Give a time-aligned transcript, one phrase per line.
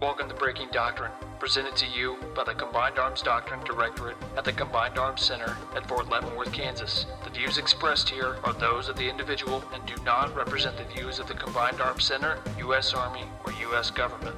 [0.00, 1.10] Welcome to Breaking Doctrine,
[1.40, 5.88] presented to you by the Combined Arms Doctrine Directorate at the Combined Arms Center at
[5.88, 7.06] Fort Leavenworth, Kansas.
[7.24, 11.18] The views expressed here are those of the individual and do not represent the views
[11.18, 12.94] of the Combined Arms Center, U.S.
[12.94, 13.90] Army, or U.S.
[13.90, 14.36] government.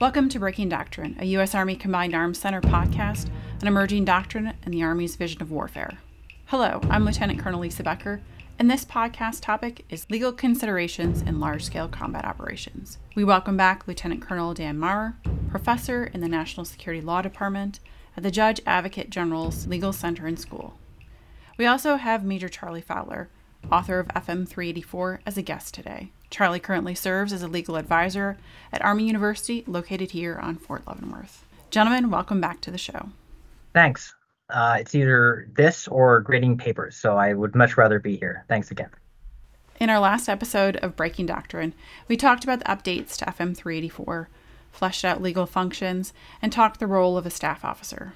[0.00, 1.54] Welcome to Breaking Doctrine, a U.S.
[1.54, 3.30] Army Combined Arms Center podcast
[3.62, 5.98] on emerging doctrine and the Army's vision of warfare.
[6.46, 8.20] Hello, I'm Lieutenant Colonel Lisa Becker,
[8.60, 12.98] and this podcast topic is legal considerations in large scale combat operations.
[13.14, 15.16] We welcome back Lieutenant Colonel Dan Maurer,
[15.48, 17.80] professor in the National Security Law Department
[18.18, 20.74] at the Judge Advocate General's Legal Center and School.
[21.56, 23.30] We also have Major Charlie Fowler,
[23.72, 26.12] author of FM 384, as a guest today.
[26.28, 28.36] Charlie currently serves as a legal advisor
[28.74, 31.46] at Army University, located here on Fort Leavenworth.
[31.70, 33.08] Gentlemen, welcome back to the show.
[33.72, 34.12] Thanks
[34.52, 36.96] uh, it's either this or grading papers.
[36.96, 38.44] So I would much rather be here.
[38.48, 38.90] Thanks again.
[39.78, 41.72] In our last episode of Breaking Doctrine,
[42.06, 44.28] we talked about the updates to FM 384,
[44.72, 48.12] fleshed out legal functions, and talked the role of a staff officer.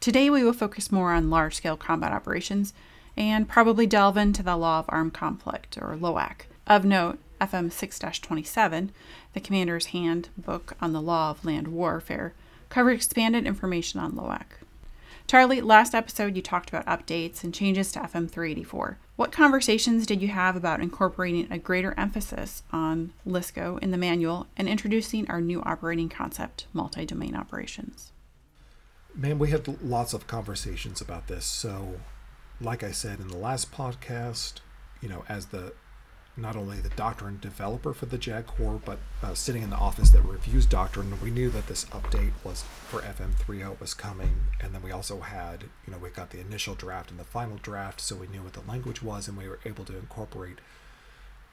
[0.00, 2.74] Today, we will focus more on large scale combat operations
[3.16, 6.42] and probably delve into the Law of Armed Conflict, or LOAC.
[6.66, 8.92] Of note, FM 6 27,
[9.32, 12.34] the Commander's Handbook on the Law of Land Warfare,
[12.68, 14.44] covered expanded information on LOAC.
[15.26, 18.98] Charlie, last episode you talked about updates and changes to FM 384.
[19.16, 24.46] What conversations did you have about incorporating a greater emphasis on LSCO in the manual
[24.56, 28.12] and introducing our new operating concept, multi domain operations?
[29.16, 31.44] Man, we had lots of conversations about this.
[31.44, 32.00] So,
[32.60, 34.60] like I said in the last podcast,
[35.00, 35.72] you know, as the
[36.36, 40.10] not only the doctrine developer for the JAG Corps, but uh, sitting in the office
[40.10, 41.12] that reviews doctrine.
[41.22, 45.20] We knew that this update was for FM 3.0 was coming, and then we also
[45.20, 48.42] had, you know, we got the initial draft and the final draft, so we knew
[48.42, 50.58] what the language was, and we were able to incorporate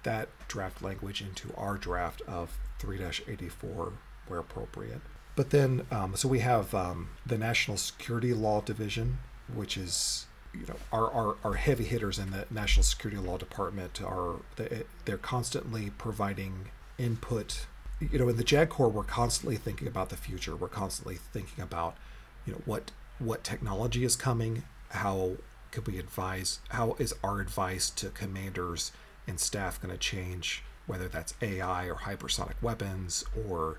[0.04, 3.94] that draft language into our draft of 3-84
[4.28, 5.02] where appropriate.
[5.36, 9.20] But then, um, so we have um, the National Security Law Division,
[9.54, 14.02] which is you know our, our, our heavy hitters in the national security law department
[14.02, 14.36] are
[15.06, 17.66] they're constantly providing input.
[18.00, 20.56] You know in the jag corps we're constantly thinking about the future.
[20.56, 21.96] We're constantly thinking about
[22.46, 25.34] you know what what technology is coming how
[25.72, 28.92] could we advise how is our advice to commanders
[29.28, 33.78] and staff going to change whether that's ai or hypersonic weapons or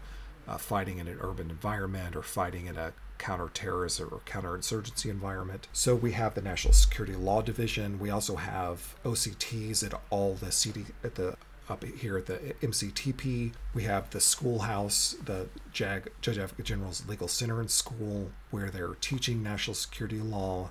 [0.48, 2.92] uh, fighting in an urban environment or fighting in a
[3.24, 5.66] counterterrorism or counterinsurgency environment.
[5.72, 7.98] So we have the National Security Law Division.
[7.98, 11.36] We also have OCTs at all the CD at the
[11.70, 13.52] up here at the MCTP.
[13.72, 18.94] We have the schoolhouse, the JAG Judge Advocate General's Legal Center and School, where they're
[19.00, 20.68] teaching national security law.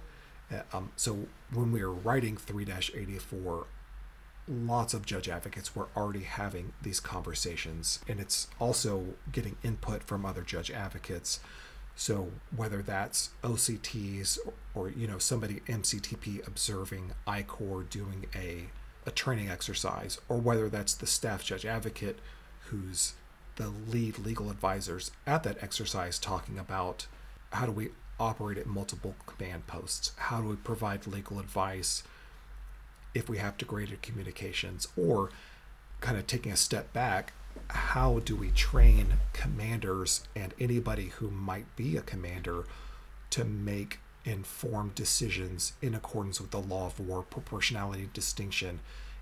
[0.52, 3.66] Uh, um, so when we were writing 3-84
[4.48, 10.26] lots of judge advocates were already having these conversations and it's also getting input from
[10.26, 11.40] other judge advocates
[11.96, 14.40] so whether that's OCTs
[14.74, 18.70] or, you know somebody MCTP observing I-Corps doing a
[19.06, 22.20] a training exercise, or whether that's the staff judge advocate
[22.68, 23.14] who's
[23.58, 27.06] the lead legal advisors at that exercise talking about
[27.52, 27.90] how do we
[28.20, 32.04] operate at multiple command posts, how do we provide legal advice
[33.14, 35.30] if we have degraded communications, or
[36.02, 37.34] kind of taking a step back,
[37.70, 42.66] how do we train commanders and anybody who might be a commander
[43.32, 48.80] to make informed decisions in accordance with the law of war, proportionality, distinction,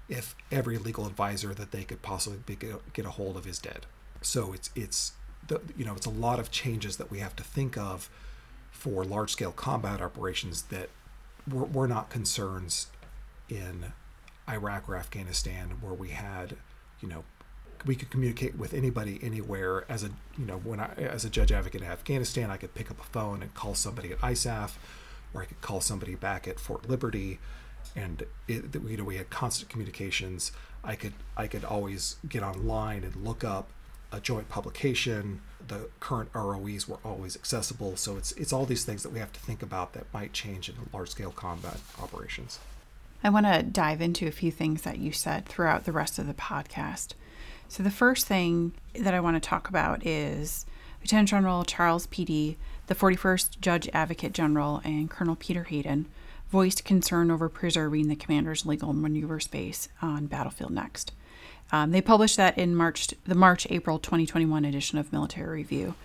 [0.09, 2.57] if every legal advisor that they could possibly be,
[2.93, 3.85] get a hold of is dead.
[4.21, 5.13] So it's it's
[5.47, 8.09] the, you know it's a lot of changes that we have to think of
[8.71, 10.89] for large scale combat operations that
[11.49, 12.87] were, were not concerns
[13.49, 13.93] in
[14.49, 16.57] Iraq or Afghanistan where we had
[16.99, 17.23] you know
[17.85, 19.85] we could communicate with anybody anywhere.
[19.89, 22.91] As a you know when I as a judge advocate in Afghanistan I could pick
[22.91, 24.73] up a phone and call somebody at ISAF
[25.33, 27.39] or I could call somebody back at Fort Liberty.
[27.95, 30.51] And it, you know we had constant communications.
[30.83, 33.69] I could I could always get online and look up
[34.11, 35.41] a joint publication.
[35.67, 37.95] The current ROEs were always accessible.
[37.95, 40.69] So it's it's all these things that we have to think about that might change
[40.69, 42.59] in large scale combat operations.
[43.23, 46.25] I want to dive into a few things that you said throughout the rest of
[46.25, 47.13] the podcast
[47.71, 50.65] so, the first thing that I want to talk about is
[50.99, 52.57] Lieutenant General Charles Pede,
[52.87, 56.07] the 41st Judge Advocate General, and Colonel Peter Hayden
[56.51, 61.13] voiced concern over preserving the commander's legal maneuver space on Battlefield Next.
[61.71, 65.95] Um, they published that in March, the March April 2021 edition of Military Review.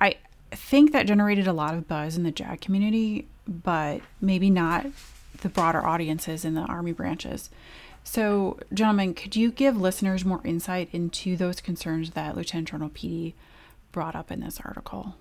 [0.00, 0.18] I
[0.52, 4.86] think that generated a lot of buzz in the JAG community, but maybe not
[5.42, 7.50] the broader audiences in the Army branches.
[8.06, 13.34] So, gentlemen, could you give listeners more insight into those concerns that Lieutenant General Pede
[13.90, 15.16] brought up in this article?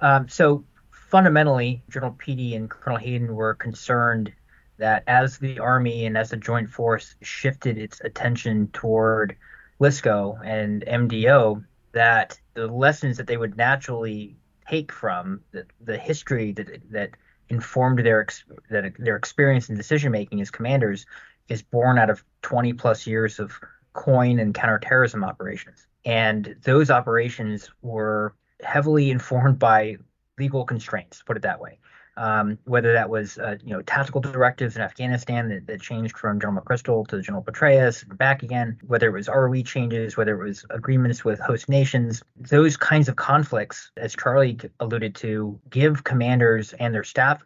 [0.00, 4.32] Um, so, fundamentally, General Pede and Colonel Hayden were concerned
[4.78, 9.36] that as the Army and as the Joint Force shifted its attention toward
[9.78, 11.62] LSCO and MDO,
[11.92, 14.34] that the lessons that they would naturally
[14.66, 17.10] take from the, the history that that
[17.50, 18.26] informed their
[18.70, 21.04] their experience in decision making as commanders
[21.48, 23.52] is born out of 20 plus years of
[23.94, 25.86] COIN and counterterrorism operations.
[26.04, 29.96] And those operations were heavily informed by
[30.38, 31.78] legal constraints, put it that way.
[32.18, 36.38] Um, whether that was uh, you know tactical directives in Afghanistan that, that, changed from
[36.38, 40.46] General McChrystal to General Petraeus and back again, whether it was ROE changes, whether it
[40.46, 46.74] was agreements with host nations, those kinds of conflicts, as Charlie alluded to, give commanders
[46.74, 47.42] and their staff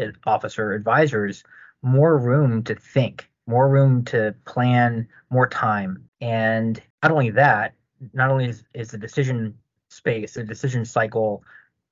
[0.00, 1.44] uh, officer advisors
[1.82, 6.08] more room to think more room to plan, more time.
[6.20, 7.74] And not only that,
[8.12, 9.56] not only is, is the decision
[9.88, 11.42] space, the decision cycle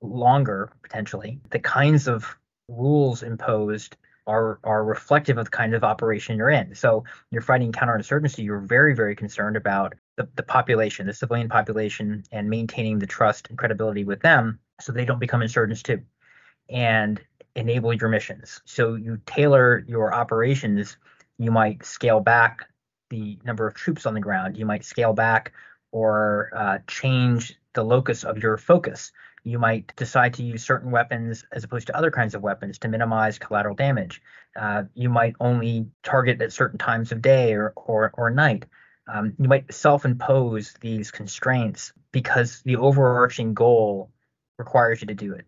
[0.01, 2.37] longer potentially, the kinds of
[2.69, 6.75] rules imposed are are reflective of the kind of operation you're in.
[6.75, 12.23] So you're fighting counterinsurgency, you're very, very concerned about the, the population, the civilian population,
[12.31, 16.01] and maintaining the trust and credibility with them so they don't become insurgents too.
[16.69, 17.19] And
[17.55, 18.61] enable your missions.
[18.65, 20.97] So you tailor your operations
[21.37, 22.69] you might scale back
[23.09, 24.57] the number of troops on the ground.
[24.57, 25.53] You might scale back
[25.91, 29.11] or uh, change the locus of your focus.
[29.43, 32.89] You might decide to use certain weapons as opposed to other kinds of weapons to
[32.89, 34.21] minimize collateral damage.
[34.59, 38.65] Uh, you might only target at certain times of day or, or, or night.
[39.07, 44.11] Um, you might self impose these constraints because the overarching goal
[44.57, 45.45] requires you to do it,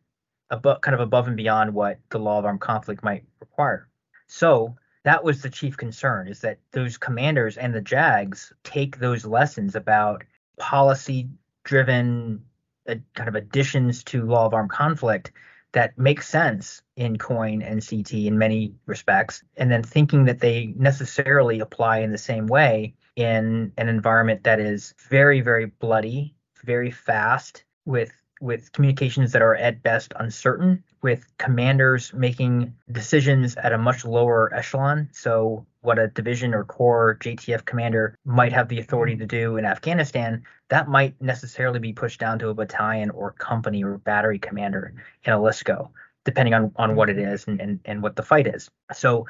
[0.49, 3.89] above, kind of above and beyond what the law of armed conflict might require.
[4.27, 9.25] So, that was the chief concern is that those commanders and the jags take those
[9.25, 10.23] lessons about
[10.57, 11.29] policy
[11.63, 12.43] driven
[12.87, 15.31] uh, kind of additions to law of armed conflict
[15.71, 20.73] that make sense in coin and ct in many respects and then thinking that they
[20.77, 26.91] necessarily apply in the same way in an environment that is very very bloody very
[26.91, 28.11] fast with
[28.41, 34.53] with communications that are at best uncertain, with commanders making decisions at a much lower
[34.53, 35.09] echelon.
[35.11, 39.65] So, what a division or corps JTF commander might have the authority to do in
[39.65, 44.93] Afghanistan, that might necessarily be pushed down to a battalion or company or battery commander
[45.23, 45.89] in a LSCO,
[46.25, 48.69] depending on, on what it is and, and, and what the fight is.
[48.93, 49.25] So,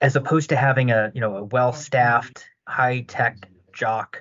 [0.00, 4.16] as opposed to having a you know a well staffed, high tech JOC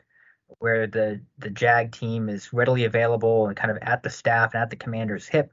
[0.60, 4.63] where the the JAG team is readily available and kind of at the staff and
[4.63, 5.51] at the commander's hip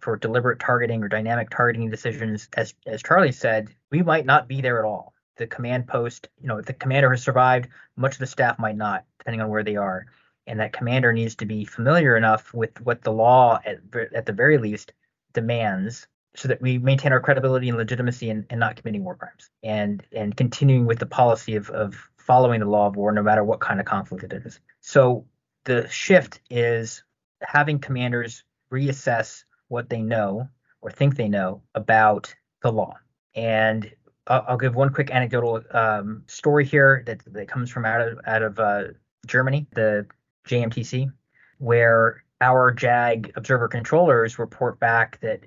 [0.00, 2.48] for deliberate targeting or dynamic targeting decisions.
[2.54, 5.14] As as Charlie said, we might not be there at all.
[5.36, 8.76] The command post, you know, if the commander has survived, much of the staff might
[8.76, 10.06] not, depending on where they are.
[10.46, 13.78] And that commander needs to be familiar enough with what the law, at,
[14.14, 14.92] at the very least,
[15.32, 20.02] demands so that we maintain our credibility and legitimacy and, not committing war crimes and
[20.12, 23.60] and continuing with the policy of, of following the law of war no matter what
[23.60, 24.60] kind of conflict it is.
[24.80, 25.26] So
[25.64, 27.02] the shift is
[27.42, 30.48] having commanders reassess what they know
[30.82, 32.94] or think they know about the law.
[33.34, 33.90] And
[34.26, 38.42] I'll, give one quick anecdotal um, story here that, that comes from out of out
[38.42, 38.84] of uh,
[39.26, 40.06] Germany, the
[40.46, 41.12] JMTC,
[41.58, 45.40] where our JAG observer controllers report back that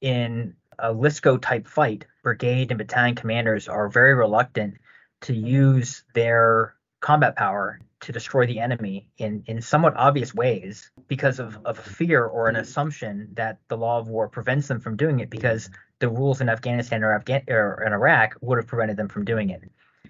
[0.00, 4.76] in a LSCO type fight, brigade and battalion commanders are very reluctant
[5.22, 11.38] to use their combat power to destroy the enemy in, in somewhat obvious ways because
[11.38, 15.20] of, of fear or an assumption that the law of war prevents them from doing
[15.20, 19.08] it because the rules in Afghanistan or, Afghan- or in Iraq would have prevented them
[19.08, 19.62] from doing it.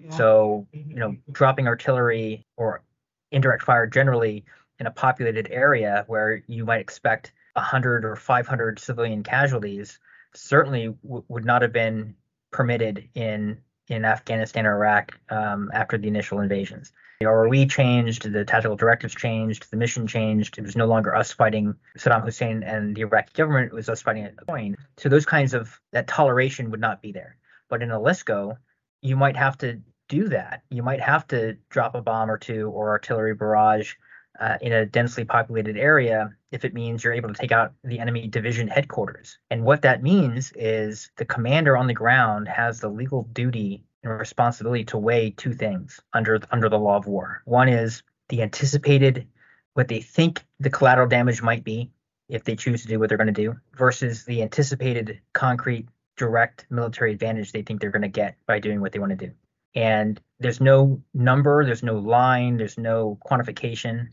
[0.09, 2.83] So, you know, dropping artillery or
[3.31, 4.43] indirect fire generally
[4.79, 9.99] in a populated area where you might expect 100 or 500 civilian casualties
[10.33, 12.15] certainly w- would not have been
[12.51, 13.59] permitted in
[13.89, 16.91] in Afghanistan or Iraq um, after the initial invasions.
[17.19, 20.57] The ROE changed, the tactical directives changed, the mission changed.
[20.57, 24.01] It was no longer us fighting Saddam Hussein and the Iraqi government, it was us
[24.01, 24.75] fighting at point.
[24.97, 27.37] So those kinds of that toleration would not be there.
[27.69, 28.57] But in a LSCO,
[29.01, 29.79] you might have to
[30.09, 30.63] do that.
[30.69, 33.93] You might have to drop a bomb or two or artillery barrage
[34.39, 37.99] uh, in a densely populated area if it means you're able to take out the
[37.99, 39.37] enemy division headquarters.
[39.49, 44.19] And what that means is the commander on the ground has the legal duty and
[44.19, 47.41] responsibility to weigh two things under under the law of war.
[47.45, 49.27] One is the anticipated
[49.73, 51.91] what they think the collateral damage might be
[52.29, 56.65] if they choose to do what they're going to do versus the anticipated concrete direct
[56.69, 59.33] military advantage they think they're going to get by doing what they want to do.
[59.75, 64.09] And there's no number, there's no line, there's no quantification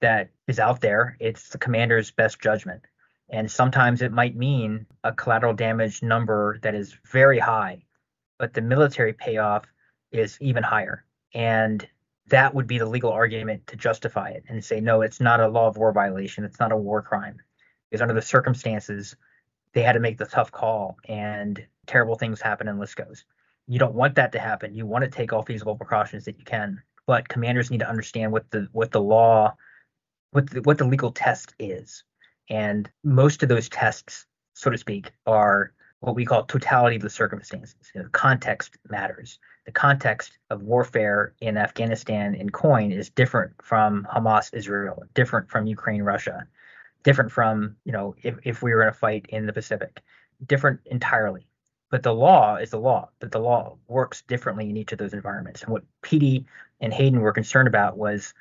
[0.00, 1.16] that is out there.
[1.18, 2.82] It's the commander's best judgment.
[3.28, 7.84] And sometimes it might mean a collateral damage number that is very high,
[8.38, 9.64] but the military payoff
[10.10, 11.04] is even higher.
[11.34, 11.86] And
[12.28, 15.48] that would be the legal argument to justify it and say, no, it's not a
[15.48, 16.44] law of war violation.
[16.44, 17.40] It's not a war crime.
[17.90, 19.16] Because under the circumstances,
[19.72, 23.24] they had to make the tough call and terrible things happen in LSCOs.
[23.66, 24.74] You don't want that to happen.
[24.74, 28.32] You want to take all feasible precautions that you can, but commanders need to understand
[28.32, 29.54] what the what the law,
[30.32, 32.04] what the, what the legal test is,
[32.50, 35.72] and most of those tests, so to speak, are
[36.02, 37.90] what we call totality of the circumstances.
[37.94, 39.38] You know, context matters.
[39.66, 45.66] The context of warfare in Afghanistan in COIN is different from Hamas Israel, different from
[45.66, 46.46] Ukraine Russia,
[47.04, 50.02] different from you know if, if we were in a fight in the Pacific,
[50.46, 51.46] different entirely
[51.92, 55.12] but the law is the law that the law works differently in each of those
[55.12, 56.46] environments and what Pede
[56.80, 58.32] and hayden were concerned about was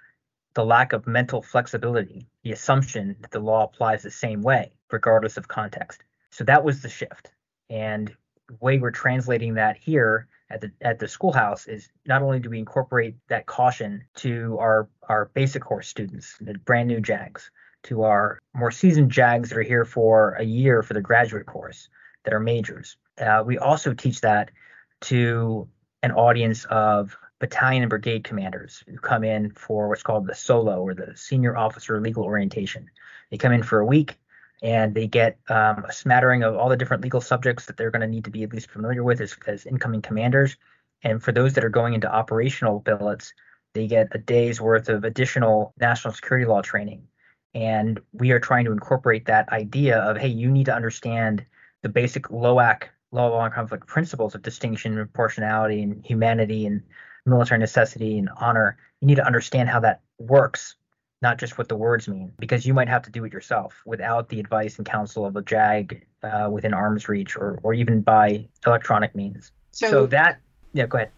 [0.53, 5.37] the lack of mental flexibility the assumption that the law applies the same way regardless
[5.37, 6.01] of context
[6.31, 7.29] so that was the shift
[7.71, 8.13] and
[8.47, 12.49] the way we're translating that here at the at the schoolhouse is not only do
[12.49, 17.49] we incorporate that caution to our our basic course students the brand new jags
[17.83, 21.87] to our more seasoned jags that are here for a year for the graduate course
[22.25, 24.51] that are majors uh, we also teach that
[24.99, 25.67] to
[26.03, 30.81] an audience of battalion and brigade commanders who come in for what's called the solo
[30.81, 32.89] or the senior officer legal orientation.
[33.29, 34.15] They come in for a week
[34.61, 38.01] and they get um, a smattering of all the different legal subjects that they're going
[38.01, 40.55] to need to be at least familiar with as, as incoming commanders.
[41.03, 43.33] And for those that are going into operational billets,
[43.73, 47.07] they get a day's worth of additional national security law training.
[47.53, 51.45] And we are trying to incorporate that idea of, hey, you need to understand
[51.81, 56.81] the basic LOAC law of law and conflict principles of distinction proportionality and humanity and
[57.25, 60.75] military necessity and honor you need to understand how that works
[61.21, 64.29] not just what the words mean because you might have to do it yourself without
[64.29, 68.45] the advice and counsel of a jag uh, within arm's reach or, or even by
[68.65, 69.51] electronic means.
[69.71, 70.39] So, so that
[70.73, 71.11] yeah go ahead.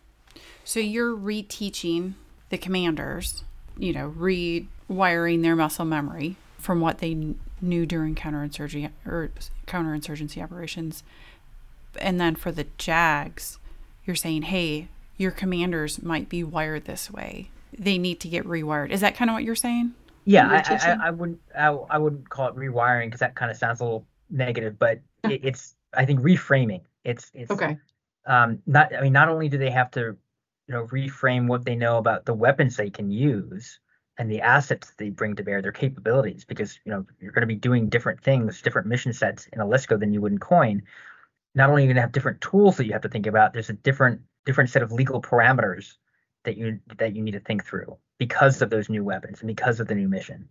[0.64, 2.14] So you're reteaching
[2.50, 3.44] the commanders
[3.78, 9.32] you know rewiring their muscle memory from what they knew during counterinsurgency or
[9.68, 11.04] counterinsurgency operations.
[12.00, 13.60] And then for the Jags,
[14.06, 17.50] you're saying, hey, your commanders might be wired this way.
[17.78, 18.92] They need to get rewired.
[18.92, 19.94] Is that kind of what you're saying?
[20.26, 23.58] Yeah, I, I, I, wouldn't I, I wouldn't call it rewiring because that kind of
[23.58, 26.82] sounds a little negative, but it, it's I think reframing.
[27.04, 27.78] It's it's okay.
[28.26, 30.16] Um, not I mean not only do they have to
[30.68, 33.80] you know reframe what they know about the weapons they can use
[34.18, 37.48] and the assets they bring to bear, their capabilities, because you know you're going to
[37.48, 40.84] be doing different things, different mission sets in a LSCO than you would in COIN
[41.56, 43.54] not only are you going to have different tools that you have to think about,
[43.54, 45.94] there's a different different set of legal parameters
[46.44, 49.80] that you that you need to think through because of those new weapons and because
[49.80, 50.48] of the new mission.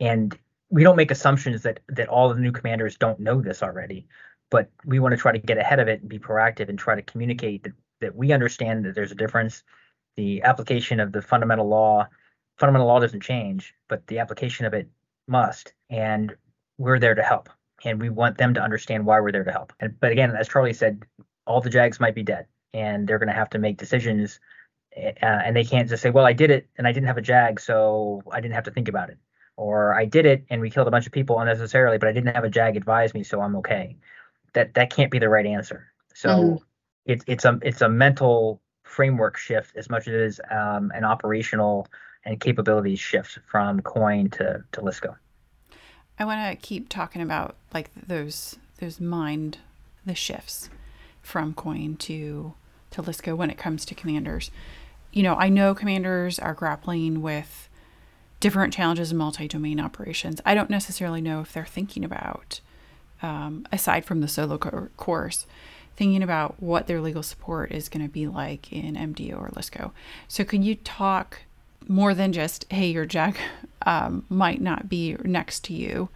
[0.00, 0.36] And
[0.68, 4.06] we don't make assumptions that that all the new commanders don't know this already,
[4.50, 6.94] but we want to try to get ahead of it and be proactive and try
[6.94, 9.62] to communicate that, that we understand that there's a difference.
[10.16, 12.08] The application of the fundamental law,
[12.58, 14.88] fundamental law doesn't change, but the application of it
[15.28, 15.74] must.
[15.90, 16.34] And
[16.78, 17.50] we're there to help
[17.84, 19.72] and we want them to understand why we're there to help.
[19.80, 21.04] And, but again, as Charlie said,
[21.46, 24.40] all the Jags might be dead, and they're going to have to make decisions,
[24.96, 27.22] uh, and they can't just say, "Well, I did it, and I didn't have a
[27.22, 29.18] Jag, so I didn't have to think about it,"
[29.56, 32.34] or "I did it, and we killed a bunch of people unnecessarily, but I didn't
[32.34, 33.96] have a Jag advise me, so I'm okay."
[34.54, 35.92] That that can't be the right answer.
[36.14, 36.64] So mm-hmm.
[37.04, 41.04] it's it's a it's a mental framework shift as much as it is um, an
[41.04, 41.86] operational
[42.24, 45.16] and capabilities shift from coin to to LSCO.
[46.18, 49.58] I want to keep talking about like those those mind
[50.06, 50.70] the shifts
[51.22, 52.54] from coin to
[52.92, 54.50] to LSCO when it comes to commanders.
[55.16, 57.70] You know, I know commanders are grappling with
[58.38, 60.42] different challenges in multi-domain operations.
[60.44, 62.60] I don't necessarily know if they're thinking about,
[63.22, 65.46] um, aside from the solo co- course,
[65.96, 69.92] thinking about what their legal support is going to be like in MDO or LSCO.
[70.28, 71.38] So, can you talk
[71.88, 73.38] more than just, hey, your jag
[73.86, 76.10] um, might not be next to you.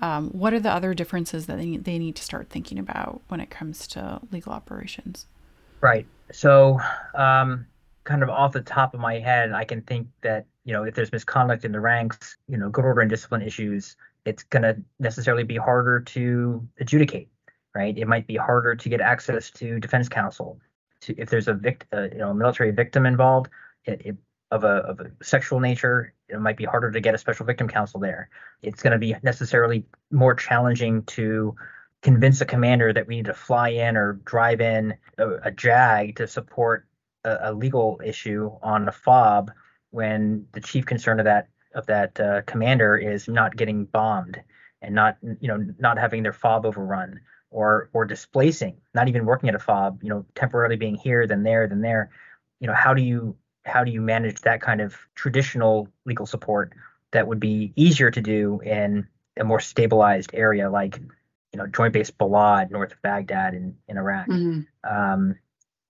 [0.00, 3.40] Um, what are the other differences that they, they need to start thinking about when
[3.40, 5.26] it comes to legal operations?
[5.82, 6.06] Right.
[6.32, 6.80] So,
[7.14, 7.66] um,
[8.06, 10.94] kind of off the top of my head, I can think that, you know, if
[10.94, 14.80] there's misconduct in the ranks, you know, good order and discipline issues, it's going to
[14.98, 17.28] necessarily be harder to adjudicate,
[17.74, 17.96] right?
[17.98, 20.58] It might be harder to get access to defense counsel.
[21.02, 23.50] To, if there's a vict, uh, you know, military victim involved,
[23.84, 24.16] it, it
[24.52, 27.68] of a, of a sexual nature, it might be harder to get a special victim
[27.68, 28.30] counsel there.
[28.62, 31.56] It's going to be necessarily more challenging to
[32.02, 36.16] convince a commander that we need to fly in or drive in a, a JAG
[36.16, 36.86] to support
[37.26, 39.50] a, a legal issue on a fob
[39.90, 44.40] when the chief concern of that of that uh, commander is not getting bombed
[44.80, 49.48] and not you know not having their fob overrun or or displacing not even working
[49.48, 52.10] at a fob you know temporarily being here then there then there
[52.60, 56.72] you know how do you how do you manage that kind of traditional legal support
[57.10, 59.06] that would be easier to do in
[59.36, 60.98] a more stabilized area like
[61.52, 64.60] you know joint base balad north of baghdad in, in iraq mm-hmm.
[64.96, 65.34] um,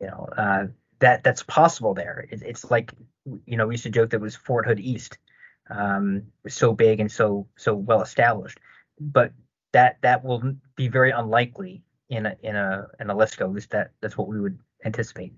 [0.00, 0.66] you know uh,
[0.98, 2.92] that that's possible there it, it's like
[3.44, 5.18] you know we used to joke that it was fort hood east
[5.68, 8.58] um, so big and so so well established
[9.00, 9.32] but
[9.72, 13.42] that that will be very unlikely in a in a in a LSCO.
[13.42, 15.34] At least that that's what we would anticipate.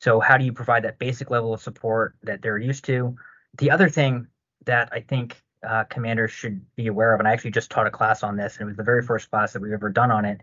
[0.00, 3.16] So how do you provide that basic level of support that they're used to?
[3.58, 4.26] The other thing
[4.66, 7.90] that I think uh, commanders should be aware of, and I actually just taught a
[7.90, 10.24] class on this, and it was the very first class that we've ever done on
[10.24, 10.40] it,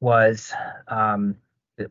[0.00, 0.52] was
[0.88, 1.36] um,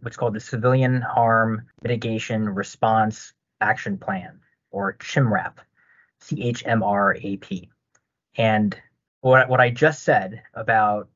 [0.01, 4.39] what's called the Civilian Harm Mitigation Response Action Plan,
[4.71, 5.57] or CHMRAP,
[6.19, 7.69] C H M R A P.
[8.37, 8.75] And
[9.21, 11.09] what what I just said about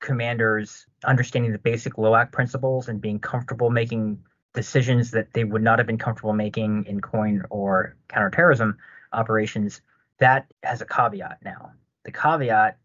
[0.00, 4.18] commanders understanding the basic LOAC principles and being comfortable making
[4.54, 8.78] decisions that they would not have been comfortable making in COIN or counterterrorism
[9.12, 9.80] operations,
[10.18, 11.72] that has a caveat now.
[12.04, 12.78] The caveat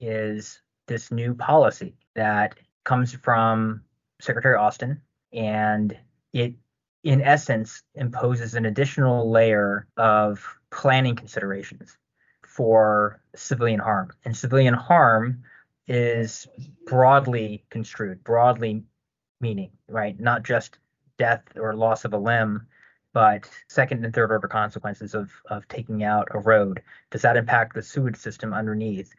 [0.00, 2.54] is this new policy that
[2.84, 3.82] comes from
[4.20, 5.00] Secretary Austin,
[5.32, 5.96] and
[6.32, 6.54] it,
[7.04, 11.96] in essence, imposes an additional layer of planning considerations
[12.46, 14.10] for civilian harm.
[14.24, 15.44] And civilian harm
[15.86, 16.46] is
[16.86, 18.84] broadly construed, broadly
[19.40, 20.18] meaning, right?
[20.18, 20.78] Not just
[21.16, 22.66] death or loss of a limb,
[23.14, 26.82] but second and third order consequences of, of taking out a road.
[27.10, 29.14] Does that impact the sewage system underneath?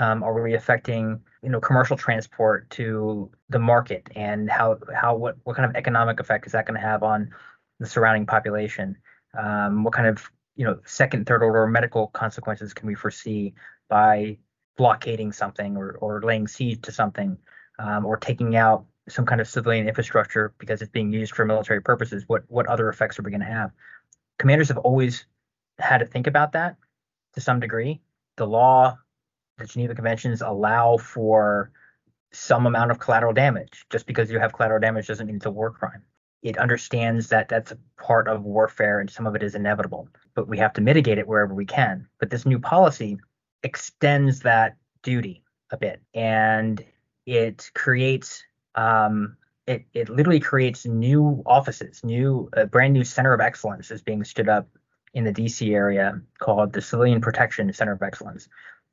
[0.00, 5.36] Um, are we affecting, you know, commercial transport to the market and how how what
[5.44, 7.30] what kind of economic effect is that going to have on
[7.78, 8.96] the surrounding population?
[9.38, 13.54] Um, what kind of you know second third order medical consequences can we foresee
[13.88, 14.38] by
[14.76, 17.38] blockading something or, or laying siege to something
[17.78, 21.80] um, or taking out some kind of civilian infrastructure because it's being used for military
[21.80, 22.24] purposes?
[22.26, 23.70] What what other effects are we going to have?
[24.38, 25.26] Commanders have always
[25.78, 26.76] had to think about that
[27.34, 28.00] to some degree.
[28.36, 28.98] The law
[29.58, 31.70] the geneva conventions allow for
[32.32, 35.50] some amount of collateral damage just because you have collateral damage doesn't mean it's a
[35.50, 36.02] war crime
[36.44, 40.46] it understands that that's a part of warfare and some of it is inevitable, but
[40.46, 42.06] we have to mitigate it wherever we can.
[42.20, 43.16] But this new policy
[43.62, 46.84] extends that duty a bit and
[47.24, 53.40] it creates um, it, it literally creates new offices, new a brand new center of
[53.40, 54.68] excellence is being stood up
[55.14, 58.48] in the DC area called the Civilian Protection Center of Excellence.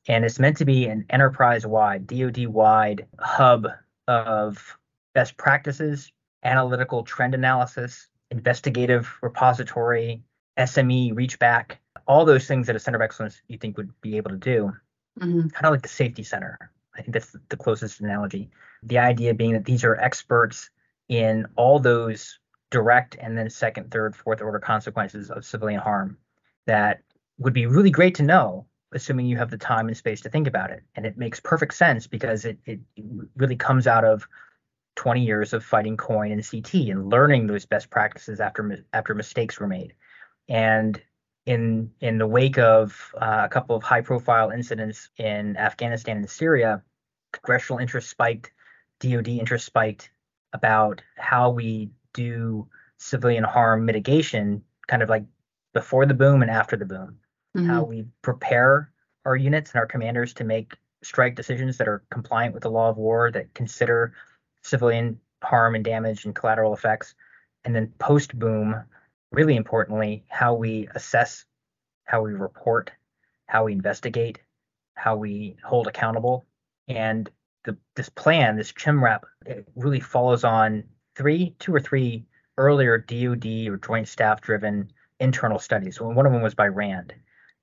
[0.07, 3.67] And it's meant to be an enterprise wide, DoD wide hub
[4.07, 4.77] of
[5.13, 6.11] best practices,
[6.43, 10.23] analytical trend analysis, investigative repository,
[10.57, 14.17] SME reach back, all those things that a center of excellence you think would be
[14.17, 14.73] able to do.
[15.19, 15.49] Mm-hmm.
[15.49, 16.57] Kind of like the safety center.
[16.95, 18.49] I think that's the closest analogy.
[18.83, 20.69] The idea being that these are experts
[21.09, 26.17] in all those direct and then second, third, fourth order consequences of civilian harm
[26.67, 27.01] that
[27.37, 30.47] would be really great to know, assuming you have the time and space to think
[30.47, 30.83] about it.
[30.95, 32.79] And it makes perfect sense because it, it
[33.35, 34.27] really comes out of
[34.95, 39.59] 20 years of fighting coin and CT and learning those best practices after after mistakes
[39.59, 39.93] were made.
[40.49, 41.01] And
[41.45, 46.29] in in the wake of uh, a couple of high profile incidents in Afghanistan and
[46.29, 46.83] Syria,
[47.31, 48.51] congressional interest spiked,
[48.99, 50.11] DoD interest spiked
[50.53, 55.23] about how we do civilian harm mitigation, kind of like
[55.73, 57.17] before the boom and after the boom,
[57.55, 57.67] mm-hmm.
[57.67, 58.91] how we prepare
[59.25, 62.89] our units and our commanders to make strike decisions that are compliant with the law
[62.89, 64.13] of war that consider
[64.61, 67.15] civilian harm and damage and collateral effects.
[67.65, 68.75] And then post boom,
[69.31, 71.45] really importantly, how we assess,
[72.05, 72.91] how we report,
[73.47, 74.39] how we investigate,
[74.95, 76.45] how we hold accountable.
[76.87, 77.29] And
[77.65, 80.83] the, this plan, this CHMRAP, it really follows on
[81.15, 82.25] three, two or three
[82.57, 86.01] earlier DoD or Joint Staff driven internal studies.
[86.01, 87.13] One of them was by RAND.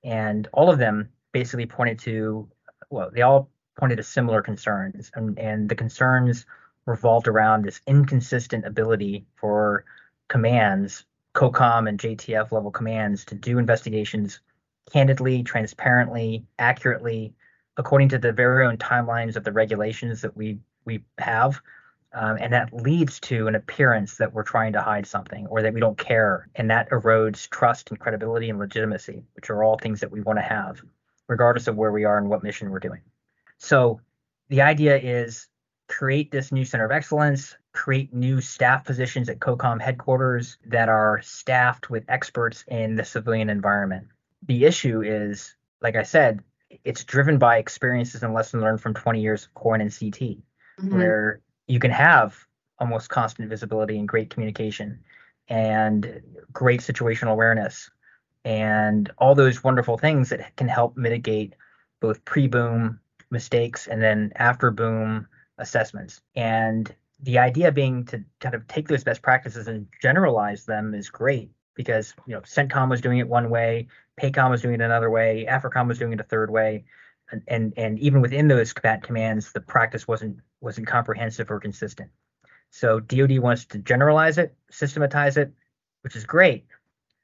[0.05, 2.49] And all of them basically pointed to,
[2.91, 5.11] well, they all pointed to similar concerns.
[5.15, 6.47] And, and the concerns
[6.87, 9.85] revolved around this inconsistent ability for
[10.29, 14.41] commands, COCOM and JTF level commands, to do investigations
[14.91, 17.35] candidly, transparently, accurately,
[17.77, 21.61] according to the very own timelines of the regulations that we we have.
[22.14, 25.75] Um, and that leads to an appearance that we're trying to hide something or that
[25.75, 26.49] we don't care.
[26.55, 30.38] And that erodes trust and credibility and legitimacy, which are all things that we want
[30.38, 30.81] to have,
[31.29, 33.03] regardless of where we are and what mission we're doing.
[33.59, 34.01] So
[34.49, 35.49] the idea is
[35.88, 41.21] create this new center of excellence, create new staff positions at COCOM headquarters that are
[41.23, 44.07] staffed with experts in the civilian environment.
[44.47, 46.40] The issue is, like I said,
[46.85, 50.94] it's driven by experiences and lessons learned from 20 years of COIN and CT, mm-hmm.
[50.94, 52.46] where you can have
[52.78, 54.98] almost constant visibility and great communication
[55.48, 56.20] and
[56.52, 57.90] great situational awareness
[58.44, 61.54] and all those wonderful things that can help mitigate
[62.00, 62.98] both pre-boom
[63.31, 65.26] mistakes and then after boom
[65.59, 66.20] assessments.
[66.35, 71.11] And the idea being to kind of take those best practices and generalize them is
[71.11, 73.88] great because you know CENTCOM was doing it one way,
[74.20, 76.85] PACOM was doing it another way, AFRICOM was doing it a third way,
[77.31, 82.11] and and, and even within those combat commands, the practice wasn't wasn't comprehensive or consistent.
[82.71, 85.53] So DoD wants to generalize it, systematize it,
[86.03, 86.66] which is great,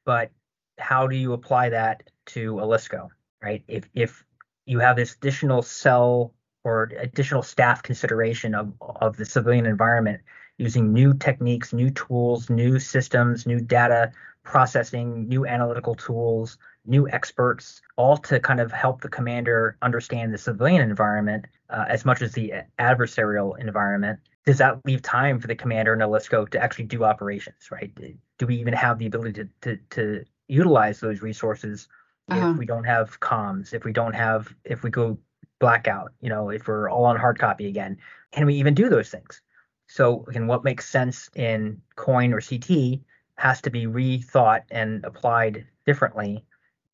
[0.04, 0.30] but
[0.78, 3.08] how do you apply that to a LSCO,
[3.42, 3.62] right?
[3.68, 4.24] If if
[4.66, 10.22] you have this additional cell or additional staff consideration of, of the civilian environment
[10.56, 17.80] using new techniques, new tools, new systems, new data processing, new analytical tools, new experts,
[17.96, 22.32] all to kind of help the commander understand the civilian environment uh, as much as
[22.32, 24.18] the adversarial environment.
[24.44, 27.90] Does that leave time for the commander and LSCO to actually do operations, right?
[28.38, 31.88] Do we even have the ability to, to, to utilize those resources
[32.28, 32.50] uh-huh.
[32.50, 35.18] if we don't have comms, if we don't have, if we go
[35.60, 37.96] blackout, you know, if we're all on hard copy again,
[38.32, 39.40] can we even do those things?
[39.86, 43.00] So, again, what makes sense in COIN or CT
[43.36, 46.44] has to be rethought and applied differently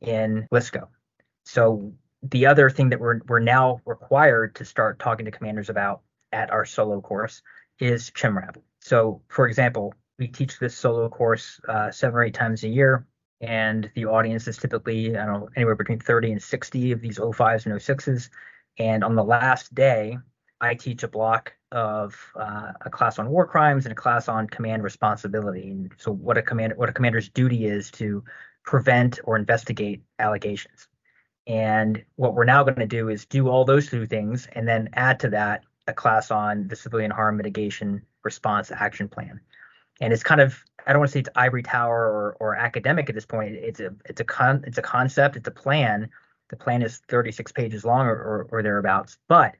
[0.01, 0.87] in LSCO.
[1.45, 6.01] So, the other thing that we're, we're now required to start talking to commanders about
[6.31, 7.41] at our solo course
[7.79, 8.57] is CHMRAP.
[8.79, 13.07] So, for example, we teach this solo course uh, seven or eight times a year
[13.41, 17.17] and the audience is typically I don't know anywhere between 30 and 60 of these
[17.17, 18.29] 05s and 06s.
[18.77, 20.17] And on the last day,
[20.61, 24.47] I teach a block of uh, a class on war crimes and a class on
[24.47, 25.71] command responsibility.
[25.71, 28.23] And so what a command what a commander's duty is to
[28.63, 30.87] prevent or investigate allegations.
[31.47, 34.89] And what we're now going to do is do all those two things and then
[34.93, 39.39] add to that a class on the civilian harm mitigation response action plan.
[39.99, 43.09] And it's kind of I don't want to say it's ivory tower or, or academic
[43.09, 43.55] at this point.
[43.55, 45.35] It's a it's a con it's a concept.
[45.35, 46.09] It's a plan.
[46.49, 49.17] The plan is 36 pages long or, or, or thereabouts.
[49.27, 49.55] But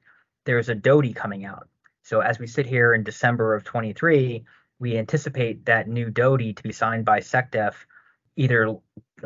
[0.46, 1.68] there's a DoDI coming out.
[2.04, 4.44] So as we sit here in December of 23,
[4.80, 7.74] we anticipate that new DoDI to be signed by SecDef
[8.36, 8.76] either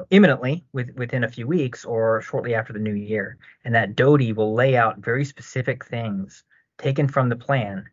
[0.10, 3.38] imminently with, within a few weeks or shortly after the new year.
[3.64, 6.44] And that DoDI will lay out very specific things
[6.78, 7.86] taken from the plan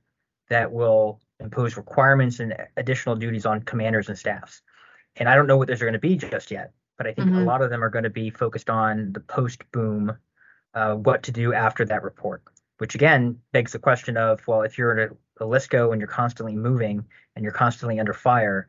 [0.49, 4.63] that will impose requirements and additional duties on commanders and staffs.
[5.17, 7.29] And I don't know what those are going to be just yet, but I think
[7.29, 7.41] mm-hmm.
[7.41, 10.17] a lot of them are going to be focused on the post boom,
[10.75, 12.43] uh, what to do after that report,
[12.79, 16.09] which again begs the question of well, if you're in a, a LSCO and you're
[16.09, 17.05] constantly moving
[17.37, 18.69] and you're constantly under fire,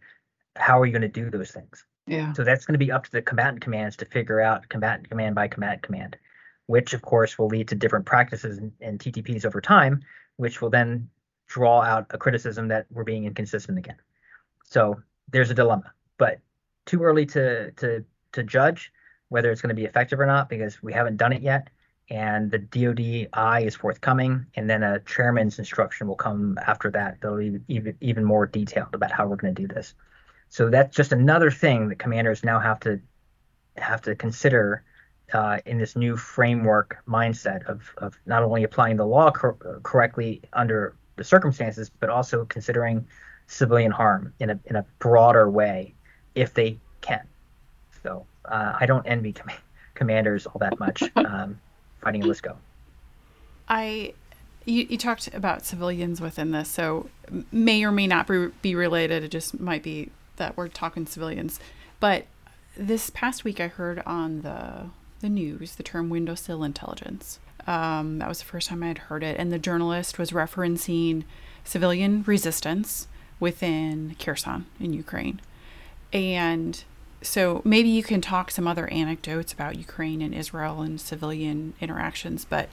[0.55, 1.85] how are you going to do those things?
[2.07, 2.33] Yeah.
[2.33, 5.35] So that's going to be up to the combatant commands to figure out combatant command
[5.35, 6.17] by combatant command,
[6.65, 10.01] which of course will lead to different practices and, TTPs over time,
[10.37, 11.09] which will then
[11.47, 13.97] draw out a criticism that we're being inconsistent again.
[14.65, 16.39] So there's a dilemma, but
[16.85, 18.91] too early to to to judge
[19.29, 21.69] whether it's going to be effective or not because we haven't done it yet.
[22.09, 27.21] And the DoDI is forthcoming, and then a chairman's instruction will come after that.
[27.21, 29.95] That'll be even even more detailed about how we're going to do this.
[30.53, 33.01] So that's just another thing that commanders now have to
[33.75, 34.83] have to consider
[35.33, 40.43] uh, in this new framework mindset of, of not only applying the law cor- correctly
[40.53, 43.03] under the circumstances, but also considering
[43.47, 45.95] civilian harm in a in a broader way,
[46.35, 47.25] if they can.
[48.03, 49.57] So uh, I don't envy com-
[49.95, 51.59] commanders all that much um,
[51.99, 52.55] fighting a LSCO.
[53.67, 54.13] I
[54.65, 57.09] you, you talked about civilians within this, so
[57.51, 58.29] may or may not
[58.61, 59.23] be related.
[59.23, 61.59] It just might be that we're talking civilians.
[61.99, 62.25] But
[62.75, 67.39] this past week, I heard on the the news the term windowsill intelligence.
[67.65, 69.39] Um, that was the first time I had heard it.
[69.39, 71.23] And the journalist was referencing
[71.63, 73.07] civilian resistance
[73.39, 75.39] within Kherson in Ukraine.
[76.11, 76.83] And
[77.21, 82.43] so maybe you can talk some other anecdotes about Ukraine and Israel and civilian interactions.
[82.43, 82.67] But,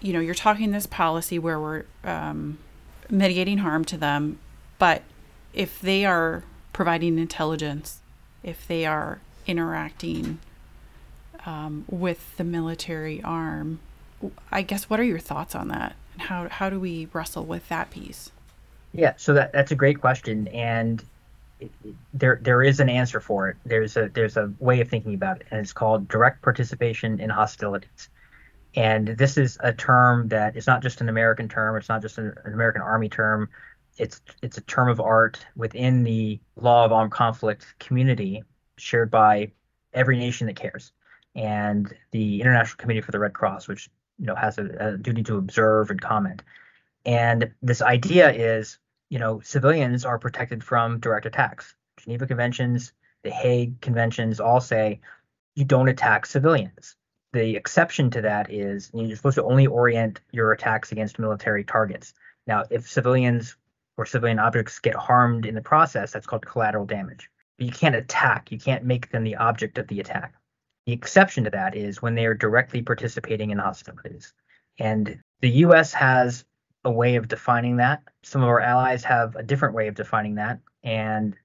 [0.00, 2.58] you know, you're talking this policy where we're um,
[3.10, 4.38] mitigating harm to them.
[4.78, 5.02] But
[5.52, 6.42] if they are
[6.80, 8.00] providing intelligence,
[8.42, 10.38] if they are interacting
[11.44, 13.78] um, with the military arm,
[14.50, 15.94] I guess what are your thoughts on that?
[16.14, 18.30] And how how do we wrestle with that piece?
[18.94, 21.04] Yeah, so that that's a great question, and
[22.14, 23.58] there there is an answer for it.
[23.66, 27.28] There's a there's a way of thinking about it, and it's called direct participation in
[27.28, 28.08] hostilities.
[28.74, 31.76] And this is a term that is not just an American term.
[31.76, 33.50] It's not just an, an American Army term.
[34.00, 38.42] It's it's a term of art within the law of armed conflict community
[38.78, 39.52] shared by
[39.92, 40.92] every nation that cares,
[41.34, 45.22] and the International Committee for the Red Cross, which you know has a, a duty
[45.24, 46.42] to observe and comment.
[47.04, 51.74] And this idea is, you know, civilians are protected from direct attacks.
[51.98, 55.00] Geneva Conventions, the Hague Conventions all say
[55.54, 56.96] you don't attack civilians.
[57.32, 62.14] The exception to that is you're supposed to only orient your attacks against military targets.
[62.46, 63.56] Now, if civilians
[64.00, 67.28] or civilian objects get harmed in the process, that's called collateral damage.
[67.58, 70.32] But you can't attack, you can't make them the object of the attack.
[70.86, 74.32] The exception to that is when they are directly participating in hostilities.
[74.78, 76.46] And the US has
[76.82, 78.02] a way of defining that.
[78.22, 80.60] Some of our allies have a different way of defining that.
[80.82, 81.36] And